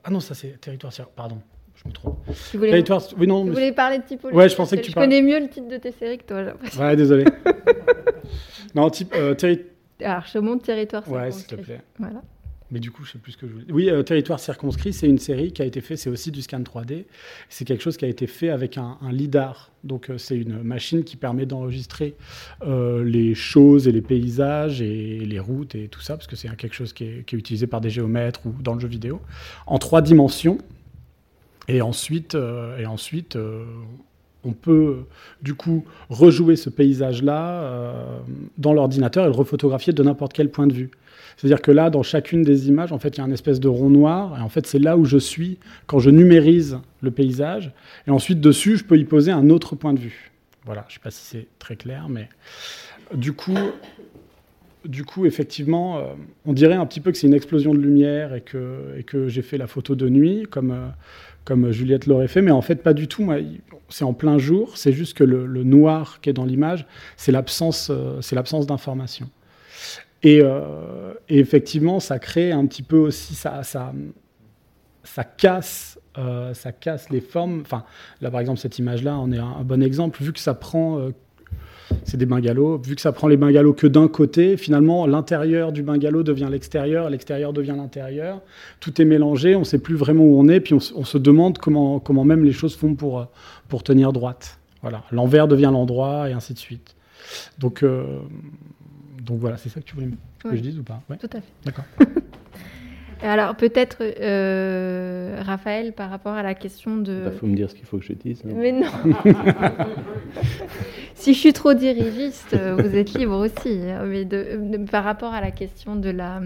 [0.04, 1.40] ah non, ça c'est territoire pardon.
[1.76, 2.20] Je me trompe.
[2.52, 3.02] Tu voulais, territoire...
[3.18, 4.38] oui, non, tu voulais parler de typologie.
[4.38, 6.44] Ouais, je pensais que tu Je connais mieux le titre de tes séries que toi.
[6.80, 7.26] Ouais, désolé.
[8.76, 9.14] Non, type.
[9.16, 9.36] Euh,
[10.02, 11.08] Alors, je montre territoire.
[11.10, 11.82] Ouais, s'il te plaît.
[12.00, 12.22] Voilà.
[12.74, 13.66] Mais du coup, je sais plus ce que je voulais.
[13.72, 16.62] Oui, euh, Territoire circonscrit, c'est une série qui a été faite, c'est aussi du scan
[16.62, 17.06] 3D.
[17.48, 19.72] C'est quelque chose qui a été fait avec un, LIDAR.
[19.84, 22.16] Donc, euh, c'est une machine qui permet d'enregistrer
[22.66, 26.74] les choses et les paysages et les routes et tout ça, parce que c'est quelque
[26.74, 29.22] chose qui est, utilisé par des géomètres ou dans le jeu vidéo,
[29.68, 30.58] en trois dimensions.
[31.68, 32.36] Et ensuite,
[32.80, 33.38] et ensuite
[34.44, 34.98] on peut
[35.42, 38.18] du coup rejouer ce paysage-là euh,
[38.58, 40.92] dans l'ordinateur et le refotographier de n'importe quel point de vue.
[41.38, 43.68] C'est-à-dire que là, dans chacune des images, en fait, il y a un espèce de
[43.68, 47.72] rond noir, et en fait, c'est là où je suis quand je numérise le paysage,
[48.08, 50.32] et ensuite dessus, je peux y poser un autre point de vue.
[50.66, 52.30] Voilà, je ne sais pas si c'est très clair, mais
[53.16, 53.58] du coup,
[54.86, 56.04] du coup, effectivement, euh,
[56.46, 59.58] on dirait un petit peu que c'est une explosion de lumière et que, j'ai fait
[59.58, 60.88] la photo de nuit, comme, euh,
[61.46, 63.30] comme Juliette l'aurait fait, mais en fait, pas du tout.
[63.90, 66.86] C'est en plein jour, c'est juste que le, noir qui est dans l'image,
[67.18, 69.30] c'est l'absence euh, l'absence d'information.
[70.24, 70.40] Et,
[71.28, 73.92] et, effectivement, ça crée un petit peu aussi, ça, ça,
[75.04, 76.00] ça casse
[76.54, 77.62] ça casse les formes.
[77.62, 77.84] Enfin,
[78.22, 81.10] là, par exemple, cette image-là en est un, bon exemple, vu que ça prend
[82.04, 82.78] c'est des bungalows.
[82.78, 87.10] Vu que ça prend les bungalows que d'un côté, finalement, l'intérieur du bungalow devient l'extérieur,
[87.10, 88.42] l'extérieur devient l'intérieur.
[88.80, 91.58] Tout est mélangé, on ne sait plus vraiment où on est, puis on, se demande
[91.58, 93.28] comment, comment même les choses font pour,
[93.68, 94.60] pour tenir droite.
[94.82, 96.96] Voilà, l'envers devient l'endroit et ainsi de suite.
[97.60, 98.20] Donc, euh,
[99.22, 101.02] donc voilà, c'est ça que tu voulais que je dise ou pas?
[101.08, 101.44] Tout à fait.
[101.66, 101.86] D'accord.
[103.24, 107.14] Alors peut-être, euh, Raphaël, par rapport à la question de...
[107.14, 108.44] Il bah, faut me dire ce qu'il faut que je dise.
[108.44, 108.88] Mais non
[111.16, 113.80] Si je suis trop dirigiste, euh, vous êtes libre aussi.
[113.90, 114.26] Hein, mais
[114.80, 116.42] par rapport à la question de la,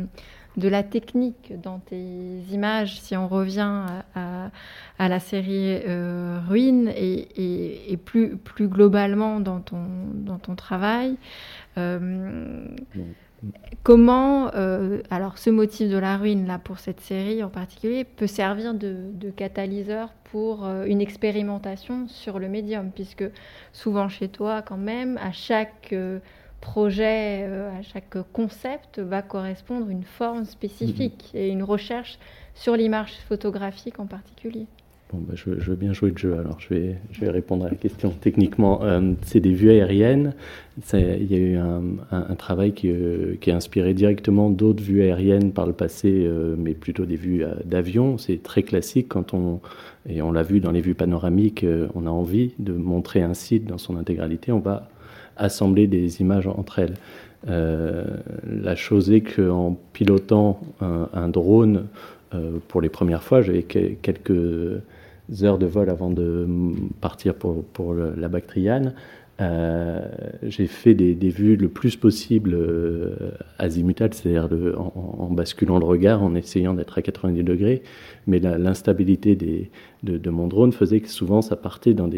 [0.55, 4.51] de la technique dans tes images, si on revient à,
[4.99, 9.81] la série euh, Ruine et, plus, plus globalement dans ton,
[10.13, 11.17] dans ton travail,
[13.83, 18.27] Comment, euh, alors ce motif de la ruine là pour cette série en particulier peut
[18.27, 23.25] servir de, catalyseur pour euh, une expérimentation sur le médium, puisque
[23.73, 26.19] souvent chez toi quand même, à chaque euh,
[26.61, 31.37] projet, à chaque concept va correspondre une forme spécifique mm-hmm.
[31.37, 32.17] et une recherche
[32.55, 34.65] sur l'image photographique en particulier.
[35.13, 37.69] Bon, bah, je, veux bien jouer le jeu, alors je vais, je vais répondre à
[37.69, 38.83] la question techniquement.
[38.83, 40.33] Euh, c'est des vues aériennes.
[40.93, 45.53] Il y a eu un, travail qui, euh, qui, est inspiré directement d'autres vues aériennes
[45.53, 48.17] par le passé, euh, mais plutôt des vues d'avion.
[48.17, 49.61] C'est très classique quand on,
[50.09, 51.65] et on l'a vu dans les vues panoramiques,
[51.95, 54.89] on a envie de montrer un site dans son intégralité, on va
[55.37, 56.95] assembler des images entre elles.
[57.47, 61.85] la chose est qu'en pilotant un drone,
[62.67, 64.81] pour les premières fois, j'avais quelques
[65.43, 66.47] heures de vol avant de
[67.01, 68.93] partir pour, pour la Bactriane,
[69.39, 70.01] euh,
[70.41, 76.33] j'ai fait des, vues le plus possible euh, azimutales, c'est-à-dire en, basculant le regard, en
[76.33, 77.83] essayant d'être à 90 degrés.
[78.25, 79.35] Mais l'instabilité
[80.03, 82.09] de, mon drone faisait que souvent ça partait dans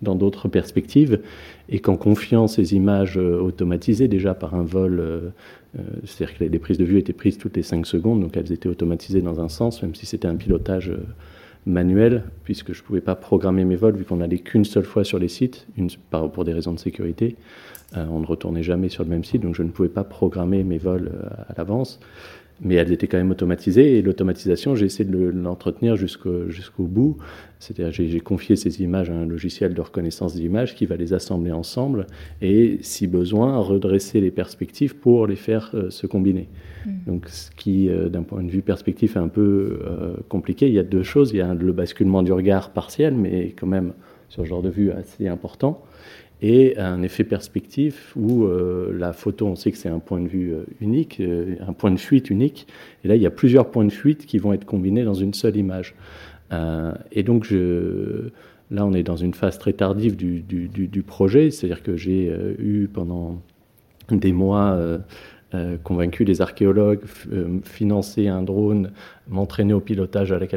[0.00, 1.20] d'autres perspectives,
[1.68, 5.32] et qu'en confiant ces images euh, automatisées déjà par un vol,
[6.04, 8.68] c'est-à-dire que les, prises de vue étaient prises toutes les 5 secondes, donc elles étaient
[8.68, 10.92] automatisées dans un sens, même si c'était un pilotage
[11.66, 15.04] manuel, puisque je ne pouvais pas programmer mes vols, vu qu'on n'allait qu'une seule fois
[15.04, 15.90] sur les sites, une,
[16.32, 17.36] pour des raisons de sécurité.
[17.96, 20.62] Euh, on ne retournait jamais sur le même site, donc je ne pouvais pas programmer
[20.62, 22.00] mes vols euh, à l'avance.
[22.62, 23.98] Mais elles étaient quand même automatisées.
[23.98, 27.16] Et l'automatisation, j'ai essayé de l'entretenir jusqu'au bout.
[27.58, 31.52] C'est-à-dire, j'ai confié ces images à un logiciel de reconnaissance d'images qui va les assembler
[31.52, 32.06] ensemble
[32.40, 36.48] et, si besoin, redresser les perspectives pour les faire euh, se combiner.
[36.86, 36.90] Hmm.
[37.06, 40.68] Donc, ce qui, euh, d'un point de vue perspectif, est un peu euh, compliqué.
[40.68, 41.32] Il y a deux choses.
[41.32, 43.92] Il y a le basculement du regard partiel, mais quand même,
[44.28, 45.82] sur ce genre de vue, assez important
[46.42, 50.28] et un effet perspectif où euh, la photo, on sait que c'est un point de
[50.28, 52.66] vue euh, unique, euh, un point de fuite unique,
[53.04, 55.34] et là il y a plusieurs points de fuite qui vont être combinés dans une
[55.34, 55.94] seule image.
[57.12, 62.26] et donc là on est dans une phase très tardive du, projet, c'est-à-dire que j'ai
[62.58, 63.40] eu pendant
[64.10, 64.76] des mois
[65.84, 67.02] convaincu les archéologues,
[67.62, 68.90] financer un drone,
[69.28, 70.48] m'entraîner au pilotage, à la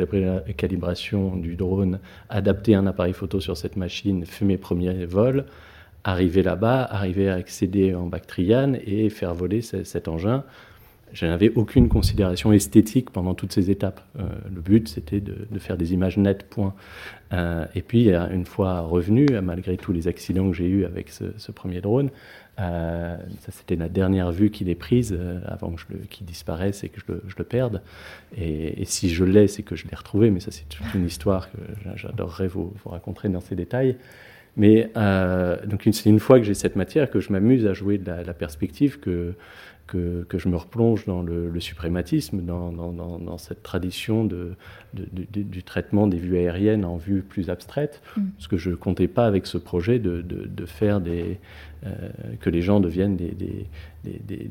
[0.57, 5.45] calibration du drone, adapter un appareil photo sur cette machine, faire mes premiers vols
[6.03, 10.43] arriver là-bas, arriver à accéder en Bactriane et faire voler cet engin.
[11.13, 14.01] Je n'avais aucune considération esthétique pendant toutes ces étapes.
[14.17, 16.73] Euh, le but, c'était de, faire des images nettes, point.
[17.33, 21.51] Euh, et puis, une fois revenu, malgré tous les accidents que j'ai eus avec ce,
[21.51, 22.09] premier drone,
[22.59, 25.75] euh, ça c'était la dernière vue qu'il ait prise avant
[26.09, 27.83] qu'il disparaisse et que je le, perde.
[28.35, 31.57] Et, si je l'ai, c'est que je l'ai retrouvé, mais ça c'est une histoire que
[31.95, 33.97] j'adorerais vous, vous, raconter dans ces détails.
[34.55, 37.97] Mais euh, donc c'est une fois que j'ai cette matière que je m'amuse à jouer
[37.97, 39.33] de la, perspective, que,
[39.87, 44.53] que, que, je me replonge dans le, suprématisme, dans, dans, dans, cette tradition de,
[44.93, 48.21] du traitement des vues aériennes en vue plus abstraite, mm.
[48.37, 51.39] parce que je ne comptais pas avec ce projet de, de faire des,
[51.85, 53.67] euh, que les gens deviennent des, des,
[54.03, 54.49] des,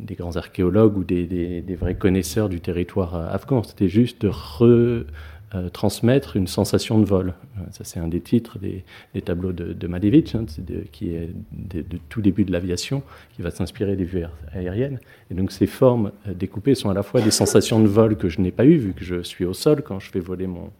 [0.00, 3.62] des grands archéologues ou des, vrais connaisseurs du territoire afghan.
[3.62, 5.06] C'était juste de re
[5.54, 7.28] euh, transmettre une sensation de vol.
[7.28, 8.82] Euh, ça, c'est un des titres des,
[9.22, 10.46] tableaux de, de Malevich, hein,
[10.90, 13.02] qui est de, tout début de l'aviation,
[13.36, 14.98] qui va s'inspirer des vues aériennes.
[15.30, 18.28] Et donc, ces formes euh, découpées sont à la fois des sensations de vol que
[18.28, 20.70] je n'ai pas eues, vu que je suis au sol quand je fais voler mon,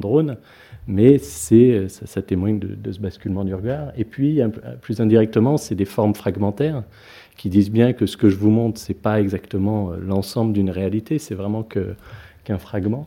[0.00, 0.36] drone,
[0.86, 3.92] mais c'est, ça, témoigne de, ce basculement du regard.
[3.96, 4.40] Et puis,
[4.82, 6.82] plus indirectement, c'est des formes fragmentaires
[7.38, 11.18] qui disent bien que ce que je vous montre, c'est pas exactement l'ensemble d'une réalité,
[11.18, 13.06] c'est vraiment qu'un fragment.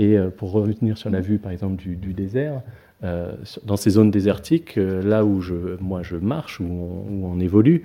[0.00, 2.62] Et euh, pour revenir sur la vue, par exemple, du, désert,
[3.04, 3.34] euh,
[3.64, 7.84] dans ces zones désertiques, euh, là où je, moi je marche, où on, évolue,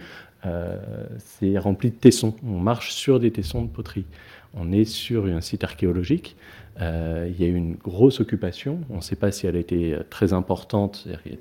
[1.17, 2.36] c'est rempli de tessons.
[2.45, 4.06] On marche sur des tessons de poterie.
[4.54, 6.36] On est sur un site archéologique.
[6.80, 8.80] il y a eu une grosse occupation.
[8.91, 11.08] On ne sait pas si elle a été très importante.
[11.25, 11.38] Il y a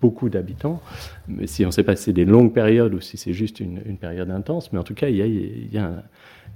[0.00, 0.82] beaucoup d'habitants.
[1.28, 3.96] Mais si on sait pas si c'est des longues périodes ou si c'est juste une,
[3.96, 4.72] période intense.
[4.72, 6.02] Mais en tout cas, il y a, il y a un,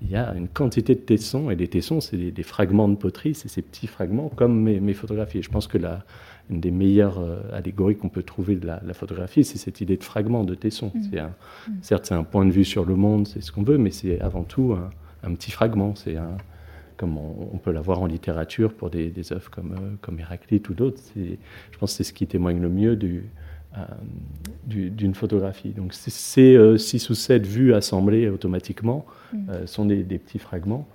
[0.05, 3.35] il y a une quantité de tessons, et les tessons, c'est des, fragments de poterie,
[3.35, 5.43] c'est ces petits fragments, comme mes, photographies.
[5.43, 6.05] je pense que la,
[6.51, 10.05] une des meilleures euh, allégories qu'on peut trouver de la, photographie, c'est cette idée de
[10.05, 10.93] fragment, de tesson.
[10.95, 11.17] Mmh.
[11.17, 11.73] Mmh.
[11.83, 14.21] Certes, c'est un point de vue sur le monde, c'est ce qu'on veut, mais c'est
[14.21, 14.77] avant tout
[15.23, 15.95] un, petit fragment.
[15.95, 16.37] C'est un,
[16.97, 21.01] comme on, peut l'avoir en littérature pour des, œuvres comme, euh, comme Héraclite ou d'autres.
[21.17, 23.25] Je pense que c'est ce qui témoigne le mieux du,
[24.67, 25.71] d'une photographie.
[25.71, 29.51] Donc ces euh, six ou sept vues assemblées automatiquement mm.
[29.51, 30.87] euh, sont des, petits fragments.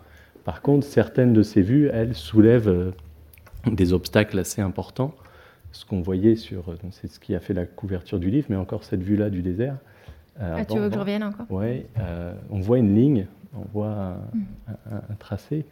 [0.44, 2.94] Par contre, certaines de ces vues, elles soulèvent
[3.66, 5.13] des obstacles assez importants.
[5.74, 8.84] Ce qu'on voyait sur, c'est ce qui a fait la couverture du livre, mais encore
[8.84, 9.76] cette vue-là du désert.
[10.40, 11.46] ah, tu veux que je revienne encore?
[11.50, 11.84] Oui,
[12.50, 14.18] on voit une ligne, on voit
[14.90, 15.18] un mm.
[15.20, 15.66] tracé.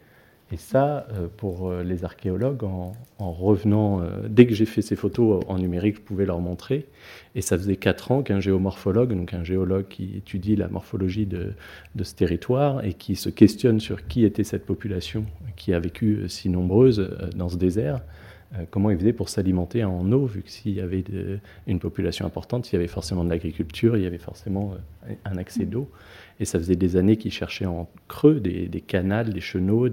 [0.52, 2.94] Et ça, euh, pour euh, les archéologues, en,
[3.32, 6.86] revenant, euh, dès que j'ai fait ces photos en numérique, je pouvais leur montrer.
[7.34, 11.54] Et ça faisait quatre ans qu'un géomorphologue, donc un géologue qui étudie la morphologie de,
[12.02, 16.50] ce territoire et qui se questionne sur qui était cette population qui a vécu si
[16.50, 18.02] nombreuse dans ce désert,
[18.70, 21.04] comment il faisait pour s'alimenter en eau, vu que s'il y avait
[21.68, 24.76] une population importante, il y avait forcément de l'agriculture, il y avait forcément
[25.26, 25.90] un accès d'eau.
[26.40, 29.88] Et ça faisait des années qu'il cherchait en creux des, canals, des chenaux,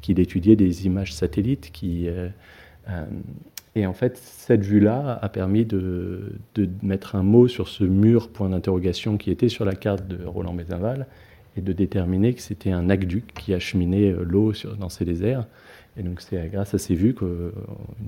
[0.00, 1.72] qu'il étudiait des images satellites.
[1.82, 2.28] Euh,
[2.88, 3.04] euh,
[3.74, 6.32] et en fait, cette vue-là a permis de,
[6.82, 10.52] mettre un mot sur ce mur point d'interrogation qui était sur la carte de Roland
[10.52, 11.06] Mézinval
[11.56, 15.46] et de déterminer que c'était un aqueduc qui acheminait euh, l'eau dans ces déserts.
[15.96, 17.52] Et donc c'est grâce à ces vues qu'une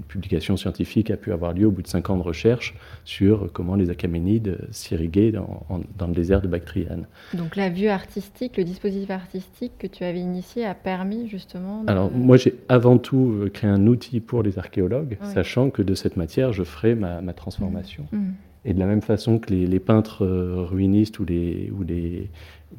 [0.09, 3.77] publication scientifique a pu avoir lieu au bout de cinq ans de recherche sur comment
[3.77, 5.65] les achéménides s'irriguaient dans,
[5.97, 7.07] dans, le désert de Bactriane.
[7.35, 11.85] Donc la vue artistique, le dispositif artistique que tu avais initié a permis justement...
[11.87, 15.95] Alors moi j'ai avant tout euh, créé un outil pour les archéologues, sachant que de
[15.95, 18.07] cette matière je ferai ma, transformation.
[18.13, 18.17] Mmh.
[18.17, 18.35] Mmh.
[18.67, 22.29] Et de la même façon que les, peintres euh, ruinistes ou les, ou les,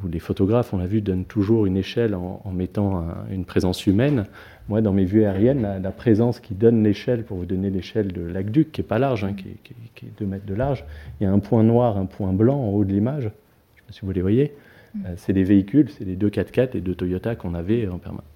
[0.03, 4.25] ou les photographes, on l'a vu, donnent toujours une échelle en, mettant une présence humaine,
[4.67, 8.21] moi, dans mes vues aériennes, la, présence qui donne l'échelle, pour vous donner l'échelle de
[8.21, 10.83] l'aqueduc, qui n'est pas large, hein, qui, est, 2 mètres de large,
[11.19, 13.29] il y a un point noir, un point blanc en haut de l'image, je ne
[13.29, 14.53] sais pas si vous les voyez,
[14.93, 14.99] Mm.
[15.17, 17.87] c'est des véhicules, c'est les deux 4x4 et deux Toyota qu'on avait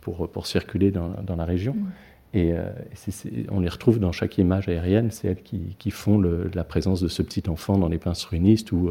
[0.02, 1.74] pour, pour circuler dans, dans la région.
[1.74, 1.92] Mm.
[2.34, 2.54] Et
[3.50, 7.22] on les retrouve dans chaque image aérienne, c'est elles qui, font la présence de ce
[7.22, 8.90] petit enfant dans les pinces ruinistes ou,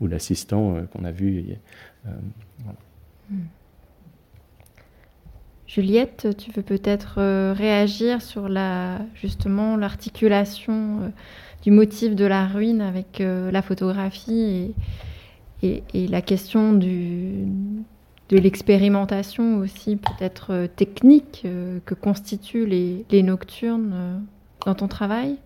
[0.00, 1.44] ou l'assistant qu'on a vu.
[2.04, 2.78] Voilà.
[3.30, 3.36] Mm.
[5.68, 11.08] Juliette, tu veux peut-être euh, réagir sur la, justement l'articulation euh,
[11.62, 14.74] du motif de la ruine avec euh, la photographie
[15.62, 17.44] et, la question du,
[18.28, 21.46] de l'expérimentation aussi peut-être technique
[21.86, 24.22] que constituent les nocturnes
[24.66, 25.36] dans ton travail?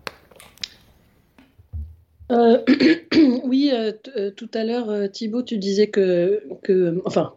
[2.31, 2.59] Euh,
[3.43, 6.43] oui, euh, euh, tout à l'heure, Thibaut, tu disais que,
[7.05, 7.33] enfin,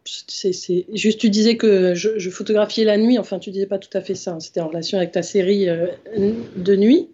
[0.95, 3.19] juste, tu disais que je, photographiais la nuit.
[3.19, 4.33] Enfin, tu disais pas tout à fait ça.
[4.33, 4.41] Hein.
[4.41, 7.09] C'était en relation avec ta série de nuit,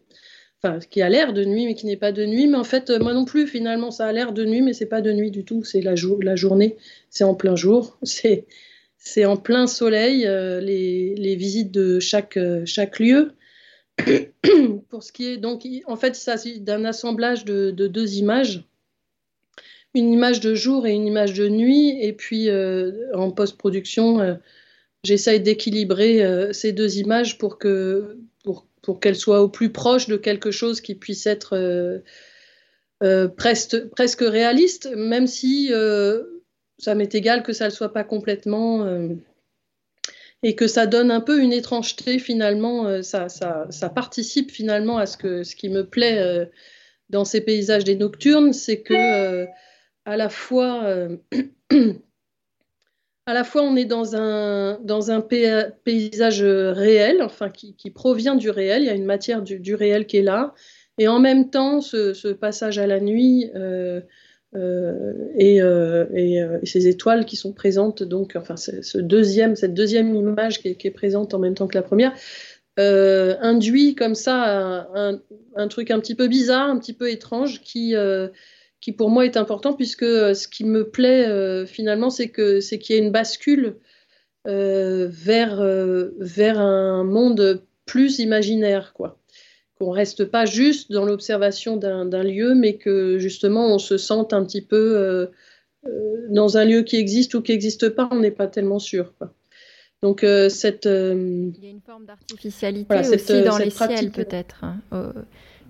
[0.91, 2.47] qui a l'air de nuit, mais qui n'est pas de nuit.
[2.47, 5.01] Mais en fait, moi non plus, finalement, ça a l'air de nuit, mais c'est pas
[5.01, 5.65] de nuit du tout.
[5.65, 6.77] C'est la, la journée.
[7.11, 7.99] C'est en plein jour.
[8.03, 8.47] C'est
[9.05, 10.21] c'est en plein soleil.
[10.21, 13.33] les, les, visites de chaque chaque lieu.
[14.89, 18.65] pour ce qui est donc, en fait, il s'agit d'un assemblage de, deux images,
[19.95, 24.35] une image de jour et une image de nuit, et puis euh, en post-production, euh,
[25.05, 30.09] j'essaye d'équilibrer euh, ces deux images pour que pour, pour qu'elles soient au plus proche
[30.09, 32.03] de quelque chose qui puisse être
[33.37, 35.71] presque, presque réaliste, même si
[36.79, 38.85] ça m'est égal que ça ne soit pas complètement
[40.43, 44.99] et que ça donne un peu une étrangeté finalement, euh, ça, ça, ça, participe finalement
[44.99, 46.47] à ce, que, ce qui me plaît euh,
[47.11, 49.47] dans ces paysages des nocturnes, c'est que euh,
[50.05, 50.85] à la fois
[53.27, 55.21] à la fois on est dans un,
[55.85, 60.19] paysage réel, enfin qui, provient du réel, il y a une matière du, réel qui
[60.19, 60.55] est là,
[60.99, 63.51] et en même temps ce, passage à la nuit
[64.55, 69.73] euh, et, euh, euh, et, ces étoiles qui sont présentes, donc, enfin, ce deuxième, cette
[69.73, 72.13] deuxième image qui est, présente en même temps que la première,
[72.77, 75.21] induit comme ça un,
[75.57, 77.95] un, truc un petit peu bizarre, un petit peu étrange, qui,
[78.83, 82.97] qui pour moi est important, puisque ce qui me plaît finalement, c'est que c'est qu'il
[82.97, 83.77] y a une bascule
[84.45, 85.63] vers,
[86.19, 89.23] vers un monde plus imaginaire, quoi
[89.83, 94.45] qu'on reste pas juste dans l'observation d'un lieu, mais que justement on se sente un
[94.45, 95.27] petit peu euh,
[95.87, 99.13] euh, dans un lieu qui existe ou qui n'existe pas, on n'est pas tellement sûr.
[100.01, 100.85] Donc euh, cette...
[100.85, 104.63] Il y a une forme d'artificialité aussi dans les ciels peut-être.
[104.63, 104.77] Hein,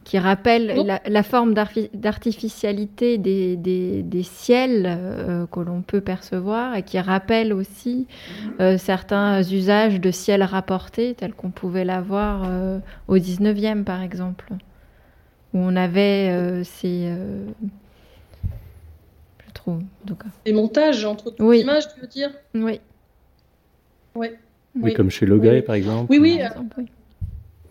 [0.05, 6.99] qui rappelle la, forme d'artificialité des, des, ciels euh, que l'on peut percevoir et qui
[6.99, 8.07] rappelle aussi
[8.61, 12.79] euh, certains usages de ciel rapporté tels qu'on pouvait l'avoir euh,
[13.09, 14.49] au 19e par exemple,
[15.55, 17.13] où on avait ces...
[19.47, 20.29] je trouve, en tout cas.
[20.45, 22.31] Des montages entre toutes images, tu veux dire?
[22.55, 22.81] Oui.
[24.15, 24.29] Oui.
[24.81, 24.95] oui.
[24.95, 26.11] comme chez Le par exemple.
[26.11, 26.41] Oui, oui.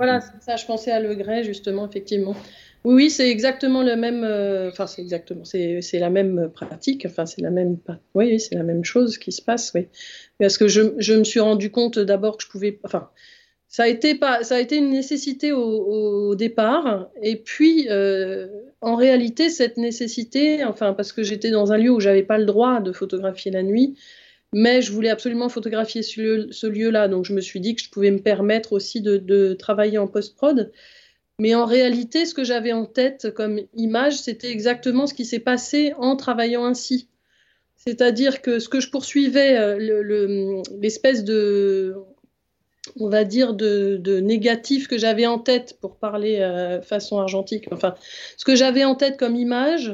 [0.02, 2.36] Voilà, ça, je pensais à Le Gray, justement, effectivement.
[2.84, 4.24] Oui, oui, c'est exactement le même.
[4.24, 5.46] Euh, enfin, c'est exactement.
[5.46, 7.06] C'est la même pratique.
[7.06, 7.78] Enfin, c'est la même.
[8.16, 9.72] Oui, c'est la même chose qui se passe.
[9.76, 9.90] Oui,
[10.40, 12.80] parce que je, je me suis rendu compte d'abord que je pouvais.
[12.84, 13.12] Enfin,
[13.68, 14.44] ça a été pas.
[14.44, 17.12] Ça a été une nécessité au, départ.
[17.22, 18.48] Et puis, euh,
[18.82, 20.66] en réalité, cette nécessité.
[20.66, 23.62] Enfin, parce que j'étais dans un lieu où j'avais pas le droit de photographier la
[23.62, 24.00] nuit
[24.54, 28.12] mais je voulais absolument photographier ce, lieu-là, donc je me suis dit que je pouvais
[28.12, 30.72] me permettre aussi de, travailler en post-prod.
[31.40, 35.40] Mais en réalité, ce que j'avais en tête comme image, c'était exactement ce qui s'est
[35.40, 37.08] passé en travaillant ainsi.
[37.78, 41.96] C'est-à-dire que ce que je poursuivais, euh, l'espèce de,
[43.00, 47.96] on va dire, de, négatif que j'avais en tête, pour parler euh, façon argentique, enfin,
[48.38, 49.94] ce que j'avais en tête comme image,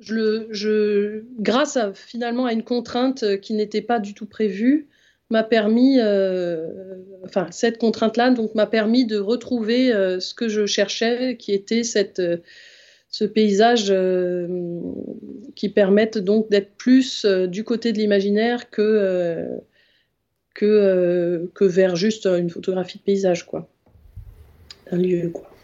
[0.00, 4.88] je, grâce à, finalement à une contrainte euh, qui n'était pas du tout prévue,
[5.30, 6.68] m'a permis, euh,
[7.24, 11.82] enfin cette contrainte-là, donc m'a permis de retrouver euh, ce que je cherchais, qui était
[11.82, 12.22] cette,
[13.10, 13.92] ce paysage
[15.54, 19.48] qui permette donc d'être plus du côté de l'imaginaire que,
[20.54, 23.68] que, que vers juste une photographie de paysage, quoi,
[24.92, 25.55] un lieu, quoi.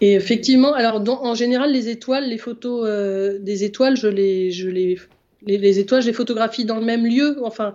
[0.00, 4.68] Et effectivement, alors en général, les étoiles, les photos euh, des étoiles, je les, je
[4.68, 4.98] les,
[5.46, 7.38] les, étoiles, je les photographie dans le même lieu.
[7.42, 7.74] Enfin,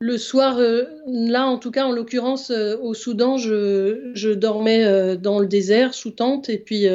[0.00, 5.38] le soir, euh, là en tout cas, en l'occurrence, euh, au Soudan, je, dormais dans
[5.38, 6.86] le désert sous tente et puis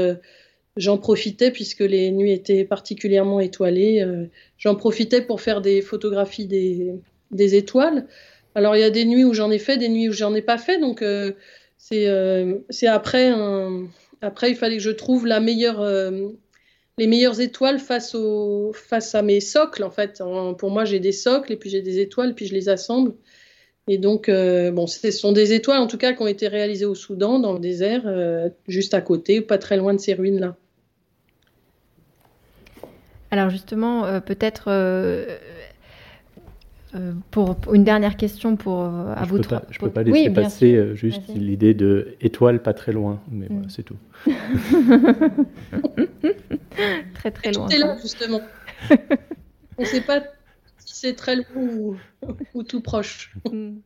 [0.75, 4.05] j'en profitais puisque les nuits étaient particulièrement étoilées.
[4.57, 8.07] j'en profitais pour faire des photographies des, étoiles.
[8.55, 10.41] Alors il y a des nuits où j'en ai fait, des nuits où j'en ai
[10.41, 11.03] pas fait, donc
[11.77, 13.87] c'est après un
[14.23, 16.29] après, il fallait que je trouve euh,
[16.97, 20.23] les meilleures étoiles face, à mes socles, en fait.
[20.57, 23.15] pour moi, j'ai des socles et puis j'ai des étoiles, puis je les assemble.
[23.89, 26.85] Et donc, euh, bon, ce sont des étoiles, en tout cas, qui ont été réalisées
[26.85, 30.55] au Soudan, dans le désert, euh, juste à côté, pas très loin de ces ruines-là.
[33.29, 34.69] Alors justement, peut-être
[37.31, 39.41] pour, une dernière question pour à vous.
[39.41, 43.65] je ne peux pas laisser passer juste l'idée de étoile pas très loin, mais voilà,
[43.65, 43.69] mm.
[43.69, 43.97] c'est tout.
[47.15, 47.67] très très loin.
[47.69, 48.41] C'est là justement.
[49.77, 50.19] On ne sait pas
[50.77, 51.45] si c'est très loin
[52.53, 53.33] ou, tout proche.
[53.51, 53.77] Hmm.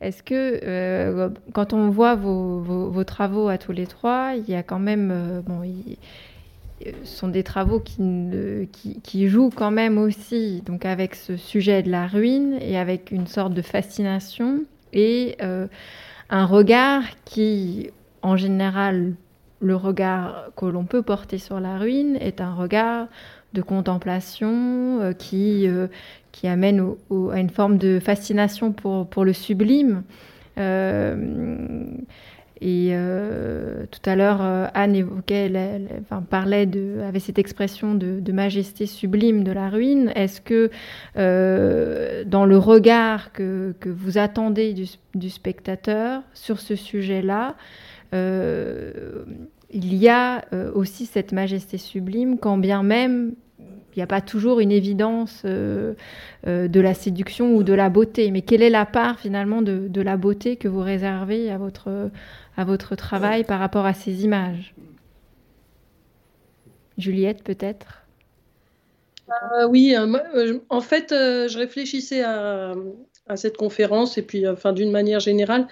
[0.00, 4.62] Est-ce que euh, quand on voit vos, travaux à tous les trois, il y a
[4.62, 5.62] quand même, euh, bon,
[7.04, 12.58] sont des travaux qui, jouent quand même aussi, donc avec ce sujet de la ruine
[12.60, 15.66] et avec une sorte de fascination et euh,
[16.30, 17.90] un regard qui,
[18.22, 19.14] en général,
[19.60, 23.06] le regard que l'on peut porter sur la ruine est un regard
[23.52, 25.86] de contemplation euh, qui, euh,
[26.44, 26.94] amène
[27.32, 30.02] à une forme de fascination pour, le sublime.
[30.58, 31.84] Euh,
[32.62, 32.94] et
[33.90, 34.40] tout à l'heure,
[34.74, 35.50] Anne évoquait,
[36.30, 40.12] parlait de, avait cette expression de, majesté sublime de la ruine.
[40.14, 40.70] Est-ce que
[42.24, 47.56] dans le regard que, vous attendez du, spectateur sur ce sujet-là,
[48.12, 50.44] il y a
[50.74, 53.32] aussi cette majesté sublime, quand bien même
[53.94, 55.92] il n'y a pas toujours une évidence euh,
[56.46, 58.30] euh, de la séduction ou de la beauté.
[58.30, 62.10] Mais quelle est la part finalement de, la beauté que vous réservez à votre,
[62.56, 64.74] à votre travail par rapport à ces images.
[66.98, 68.02] Juliette, peut-être?
[69.28, 69.96] Euh, Oui,
[70.68, 72.74] en fait, je réfléchissais à,
[73.36, 75.66] cette conférence et puis, enfin, d'une manière générale,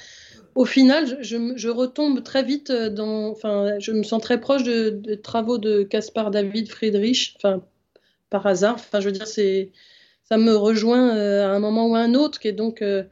[0.54, 5.58] au final, je, retombe très vite dans, enfin, je me sens très proche de, travaux
[5.58, 7.62] de Caspar David Friedrich, enfin,
[8.30, 8.74] par hasard.
[8.74, 12.38] Enfin, je veux dire, ça me rejoint euh, à un moment ou à un autre,
[12.44, 13.08] est donc, euh, euh,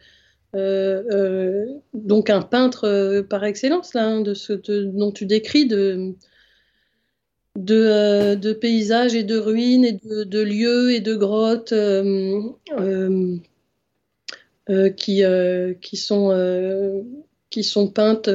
[0.55, 6.15] donc un peintre par excellence, là, hein, dont tu décris, de,
[8.53, 11.75] paysages et de ruines et de, lieux et de grottes
[14.97, 15.97] qui,
[17.63, 18.31] sont, peintes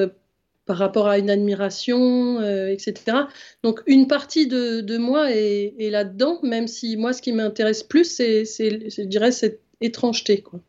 [0.66, 3.18] par rapport à une admiration, euh, etc.
[3.64, 8.46] Donc une partie de, moi est, là-dedans, même si moi ce qui m'intéresse plus, c'est,
[8.46, 10.42] je dirais, cette étrangeté.
[10.42, 10.62] Quoi.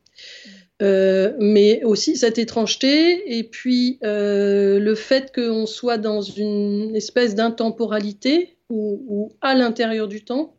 [0.85, 7.35] Euh, mais aussi cette étrangeté et puis euh, le fait qu'on soit dans une espèce
[7.35, 10.55] d'intemporalité ou, à l'intérieur du temps.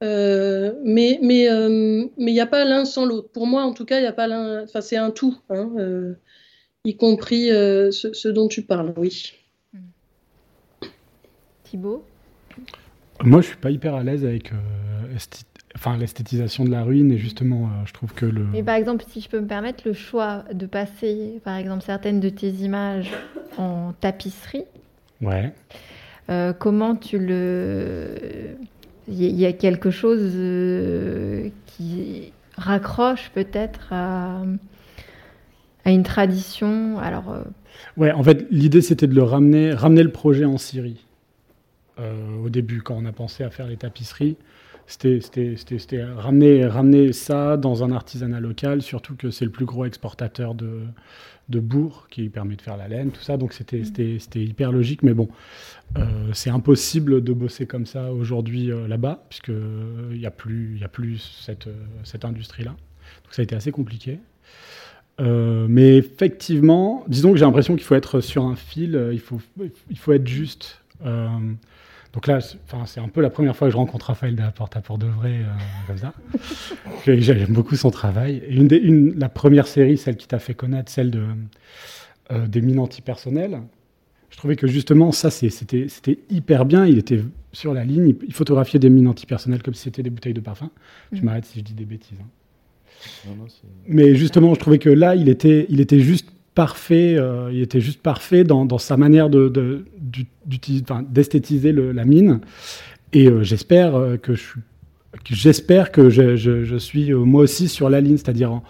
[0.00, 3.30] mais mais il n'y a pas l'un sans l'autre.
[3.30, 4.64] Pour moi, en tout cas, il y a pas l'un.
[4.64, 5.36] Enfin, c'est un tout.
[5.50, 6.16] Hein,
[6.84, 9.32] y compris euh, ce, dont tu parles, oui.
[11.64, 12.04] Thibaut?
[13.22, 14.56] Moi, je suis pas hyper à l'aise avec euh,
[15.76, 18.44] enfin, l'esthétisation de la ruine, et justement, euh, je trouve que le...
[18.52, 22.20] Mais par exemple, si je peux me permettre, le choix de passer, par exemple, certaines
[22.20, 23.10] de tes images
[23.58, 24.64] en tapisserie,
[25.20, 25.52] ouais.
[26.58, 28.16] comment tu le...
[29.06, 30.32] Il y a quelque chose
[31.66, 34.40] qui raccroche peut-être à
[35.84, 36.98] à une tradition?
[36.98, 37.42] Alors, euh,
[37.96, 41.04] Ouais, en fait, l'idée c'était de le ramener, ramener le projet en Syrie.
[41.98, 44.36] Euh, au début, quand on a pensé à faire les tapisseries,
[44.86, 50.54] c'était ramener, ramener ça dans un artisanat local, surtout que c'est le plus gros exportateur
[50.54, 50.80] de,
[51.48, 53.36] de bourg qui permet de faire la laine, tout ça.
[53.36, 54.38] Donc c'était mm.
[54.38, 55.28] hyper logique, mais bon,
[55.98, 60.88] euh, c'est impossible de bosser comme ça aujourd'hui là-bas, puisqu'il n'y a plus, y a
[60.88, 61.68] plus cette,
[62.02, 62.70] cette industrie-là.
[62.70, 64.18] Donc ça a été assez compliqué.
[65.20, 69.20] Euh, mais effectivement, disons que j'ai l'impression qu'il faut être sur un fil, euh, il
[69.20, 69.40] faut,
[69.90, 70.80] il faut être juste.
[72.14, 72.38] Euh, donc là,
[72.86, 75.40] c'est un peu la première fois que je rencontre Raphaël Delaporte à Port de Vrai,
[75.86, 76.12] comme ça.
[77.06, 78.42] J'aime beaucoup son travail.
[78.46, 81.24] Et une, des, une la première série, celle qui t'a fait connaître, celle de,
[82.46, 83.60] des mines antipersonnelles,
[84.30, 86.86] je trouvais que justement, ça, c'était hyper bien.
[86.86, 87.20] Il était
[87.52, 90.70] sur la ligne, il photographiait des mines antipersonnelles comme si c'était des bouteilles de parfum.
[91.12, 91.24] Tu mmh.
[91.24, 92.18] m'arrêtes si je dis des bêtises.
[92.20, 92.26] Hein.
[93.86, 97.16] Mais justement, je trouvais que là, il était, il était juste parfait.
[97.16, 99.84] Euh, il était juste parfait dans, dans sa manière de,
[101.08, 102.40] d'esthétiser la mine.
[103.12, 104.60] Et euh, j'espère euh, que je suis,
[105.30, 108.60] j'espère que je, je, suis moi aussi sur la ligne, c'est-à-dire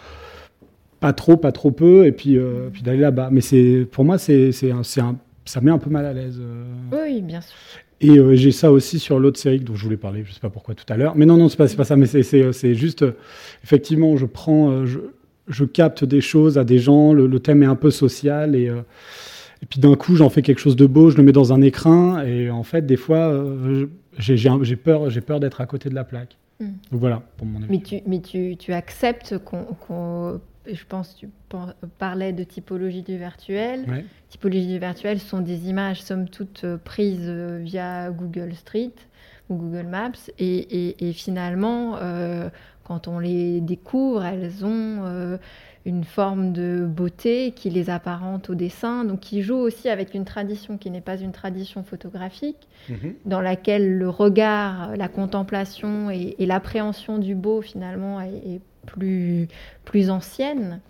[1.00, 2.38] pas trop, pas trop peu, et puis,
[2.72, 3.30] puis d'aller là-bas.
[3.30, 6.40] Mais pour moi, c'est, ça met un peu mal à l'aise.
[6.92, 7.54] Oui, bien sûr.
[8.04, 10.40] Et euh, j'ai ça aussi sur l'autre série dont je voulais parler, je ne sais
[10.40, 11.14] pas pourquoi tout à l'heure.
[11.16, 13.12] Mais non, non, c'est pas, pas ça, mais c'est juste, euh,
[13.62, 14.98] effectivement, je prends, je,
[15.48, 18.70] je, capte des choses à des gens, le, thème est un peu social et,
[19.64, 21.62] Et puis d'un coup, j'en fais quelque chose de beau, je le mets dans un
[21.62, 23.86] écrin, et en fait, des fois, euh,
[24.18, 26.36] j'ai peur, j'ai peur d'être à côté de la plaque.
[26.60, 26.66] Mm.
[26.90, 27.70] Donc voilà, pour mon avis.
[27.70, 30.40] Mais tu, mais tu, tu acceptes qu'on,
[30.70, 31.28] je pense, tu
[31.98, 34.04] parlais de typologie du virtuel.
[34.28, 38.92] Typologie du virtuel sont des images, somme toute, euh, prises euh, via Google Street
[39.48, 41.98] ou Google Maps, et, et, finalement,
[42.84, 45.38] quand on les découvre, elles ont
[45.86, 50.24] une forme de beauté qui les apparente au dessin, donc qui joue aussi avec une
[50.24, 53.14] tradition qui n'est pas une tradition photographique, mhm.
[53.26, 59.48] dans laquelle le regard, la contemplation et, l'appréhension du beau finalement est, plus,
[59.84, 60.80] plus ancienne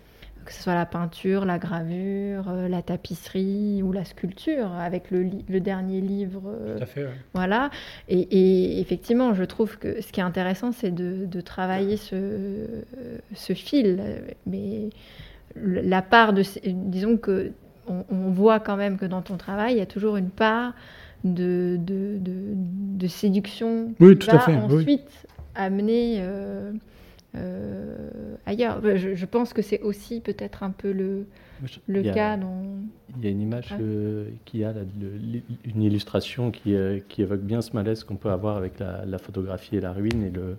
[0.45, 5.59] que ce soit la peinture, la gravure, euh, la tapisserie ou la sculpture, avec le,
[5.59, 6.43] dernier livre.
[6.45, 7.71] Euh, Tout à fait, Voilà.
[8.07, 12.65] Et, effectivement, je trouve que ce qui est intéressant, c'est de, travailler ce,
[13.33, 13.99] ce, fil.
[14.45, 14.89] Mais
[15.55, 16.43] la part de.
[16.65, 17.51] Disons que
[17.87, 20.73] on, voit quand même que dans ton travail, il y a toujours une part
[21.23, 25.09] de, de, de, séduction oui, tout à fait, ensuite
[25.55, 26.17] amener.
[26.19, 26.71] Euh,
[27.35, 28.81] euh, ailleurs.
[28.81, 31.25] Je, pense que c'est aussi peut-être un peu le,
[31.87, 32.63] le cas dont...
[33.17, 34.73] Il y a une image euh, qui a
[35.65, 39.77] une illustration qui, euh, qui, évoque bien ce malaise qu'on peut avoir avec la, photographie
[39.77, 40.57] et la ruine et, le,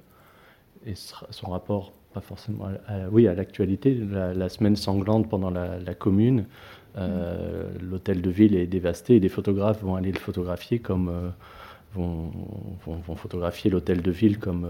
[0.87, 3.95] et son rapport, pas forcément, à, oui, à l'actualité.
[3.95, 6.47] La, semaine sanglante pendant la, commune,
[6.97, 7.01] mm.
[7.83, 11.33] l'hôtel de ville est dévasté et des photographes vont aller le photographier comme...
[11.95, 12.31] Vont,
[12.85, 14.66] vont, vont, photographier l'hôtel de ville comme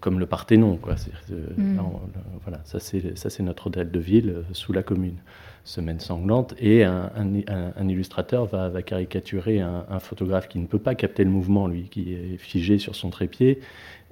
[0.00, 0.76] comme le Parthénon.
[0.76, 0.94] Quoi.
[1.30, 1.78] Mm.
[2.42, 5.16] voilà, ça c'est notre hôtel de ville euh, sous la commune.
[5.62, 6.54] Semaine sanglante.
[6.58, 7.10] Et un,
[7.78, 12.38] illustrateur va, caricaturer un, photographe qui ne peut pas capter le mouvement, lui, qui est
[12.38, 13.60] figé sur son trépied,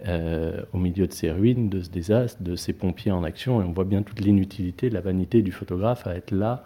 [0.06, 3.62] euh, au milieu de ces ruines, de ce désastre, de ces pompiers en action.
[3.62, 6.64] Et on voit bien toute l'inutilité, la vanité du photographe à être là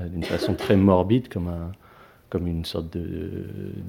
[0.00, 1.70] euh, d'une façon très morbide, comme un,
[2.34, 2.98] comme une sorte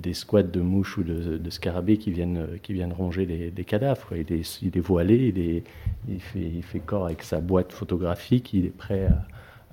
[0.04, 4.10] d'escouade de, de mouches ou de, scarabées qui viennent, qui viennent ronger les, cadavres.
[4.16, 5.64] Il est, il est, voilé, il, est,
[6.08, 9.08] il, fait, il, fait, corps avec sa boîte photographique, il est prêt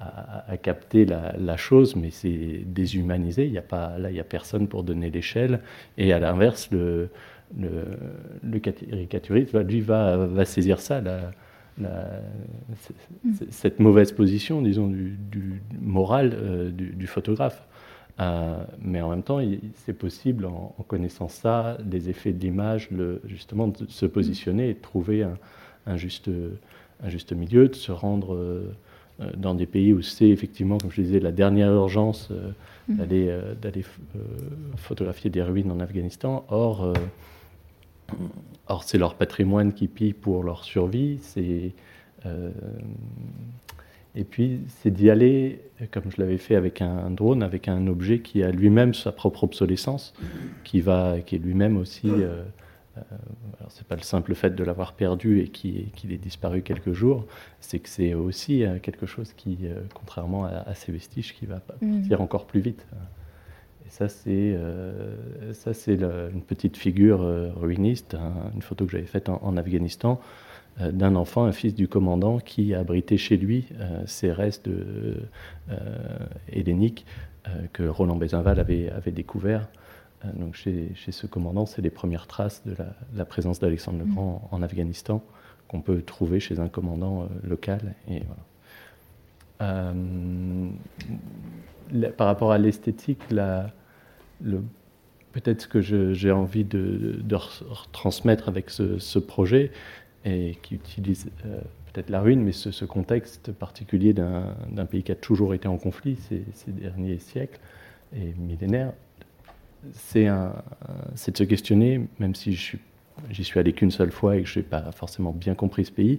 [0.01, 3.45] à, à, capter la, la, chose, mais c'est déshumanisé.
[3.45, 5.61] Il y a pas, là, il n'y a personne pour donner l'échelle.
[5.99, 7.11] Et à l'inverse, le,
[7.61, 7.85] le,
[8.43, 11.03] le caricaturiste, lui, va, va saisir ça.
[11.03, 11.31] La,
[11.79, 12.23] la,
[13.51, 17.66] cette mauvaise position, disons, du, du moral euh, du, du, photographe.
[18.21, 19.41] Euh, mais en même temps,
[19.75, 22.89] c'est possible, en, connaissant ça, les effets de l'image,
[23.25, 25.27] justement, de se positionner et de trouver
[25.87, 26.31] un, juste,
[27.03, 28.73] un juste milieu, de se rendre euh,
[29.37, 32.51] dans des pays où c'est effectivement, comme je disais, la dernière urgence euh,
[32.89, 32.97] mm.
[32.97, 33.85] d'aller, d'aller
[34.77, 36.45] photographier des ruines en Afghanistan.
[36.49, 36.93] Or,
[38.69, 41.19] or c'est leur patrimoine qui pille pour leur survie.
[41.23, 41.73] C'est
[44.15, 45.61] et puis, c'est d'y aller,
[45.91, 49.45] comme je l'avais fait avec un drone, avec un objet qui a lui-même sa propre
[49.45, 50.13] obsolescence,
[50.65, 52.11] qui, va, qui est lui-même aussi.
[52.11, 52.43] Euh,
[52.99, 53.01] euh,
[53.69, 57.27] c'est pas le simple fait de l'avoir perdu et qu'il est disparu quelques jours,
[57.61, 61.61] c'est que c'est aussi euh, quelque chose qui, euh, contrairement à, ces vestiges, qui va
[61.61, 62.23] partir mm.
[62.23, 62.87] encore plus vite.
[63.87, 64.57] Et ça, c'est
[65.53, 67.21] ça, c'est une petite figure
[67.57, 71.89] ruiniste, hein, une photo que j'avais faite en Afghanistan euh, d'un enfant, un fils du
[71.89, 75.16] commandant, qui abritait chez lui euh, ces restes euh,
[76.51, 77.07] helléniques
[77.73, 79.68] que Roland Bézinval avait, avait découverts.
[80.35, 82.77] donc chez, chez, ce commandant, c'est les premières traces de
[83.16, 85.20] la, présence d'Alexandre le Grand en, Afghanistan
[85.66, 87.95] qu'on peut trouver chez un commandant local.
[88.09, 88.23] Et
[89.59, 89.93] voilà.
[92.16, 93.18] par rapport à l'esthétique,
[95.33, 99.73] peut-être ce que j'ai envie de, de, retransmettre avec ce, ce projet,
[100.25, 101.61] et qui utilise euh,
[101.93, 106.16] peut-être la ruine, mais ce, contexte particulier d'un pays qui a toujours été en conflit
[106.29, 107.61] ces, derniers siècles
[108.16, 108.93] et millénaires,
[109.93, 114.61] c'est de se questionner, même si j'y suis, allé qu'une seule fois et que je
[114.61, 116.18] n'ai pas forcément bien compris ce pays,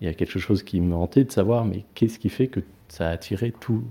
[0.00, 2.60] il y a quelque chose qui me hantait de savoir, mais qu'est-ce qui fait que
[2.88, 3.84] ça a attiré tous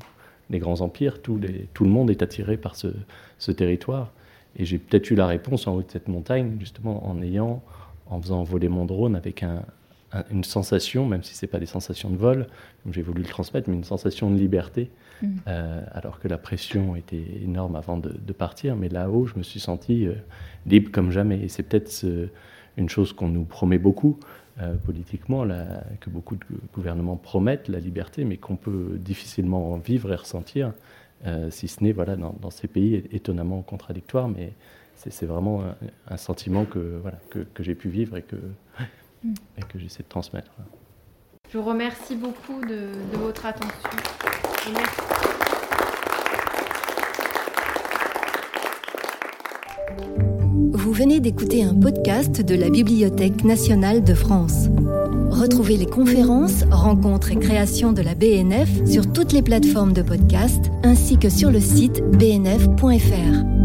[0.49, 4.11] les grands empires, tout, le monde est attiré par ce territoire?
[4.55, 7.61] Et j'ai peut-être eu la réponse en haut de cette montagne, justement en ayant
[8.09, 9.43] en faisant voler mon drone avec
[10.31, 12.47] une sensation, même si ce n'est pas des sensations de vol,
[12.83, 14.89] comme j'ai voulu le transmettre, mais une sensation de liberté,
[15.21, 15.27] mm.
[15.47, 18.75] euh, alors que la pression était énorme avant de, partir.
[18.75, 20.13] Mais là-haut, je me suis senti euh,
[20.65, 21.39] libre comme jamais.
[21.39, 22.05] Et c'est peut-être
[22.77, 24.19] une chose qu'on nous promet beaucoup
[24.61, 25.45] euh, politiquement,
[25.99, 30.73] que beaucoup de gouvernements promettent, la liberté, mais qu'on peut difficilement vivre et ressentir,
[31.49, 34.29] si ce n'est voilà, dans, dans, ces pays étonnamment contradictoires.
[34.29, 34.53] Mais
[35.09, 35.63] c'est vraiment
[36.09, 37.01] un, sentiment que,
[37.59, 38.35] j'ai pu vivre et que,
[39.23, 39.33] mm.
[39.75, 40.51] j'essaie de transmettre.
[41.51, 43.89] Je vous remercie beaucoup de, de votre attention.
[44.73, 45.01] Merci.
[50.73, 54.67] Vous venez d'écouter un podcast de la Bibliothèque nationale de France.
[55.29, 60.65] Retrouvez les conférences, rencontres et créations de la BNF sur toutes les plateformes de podcast
[60.83, 63.58] ainsi que sur le site bnf.fr.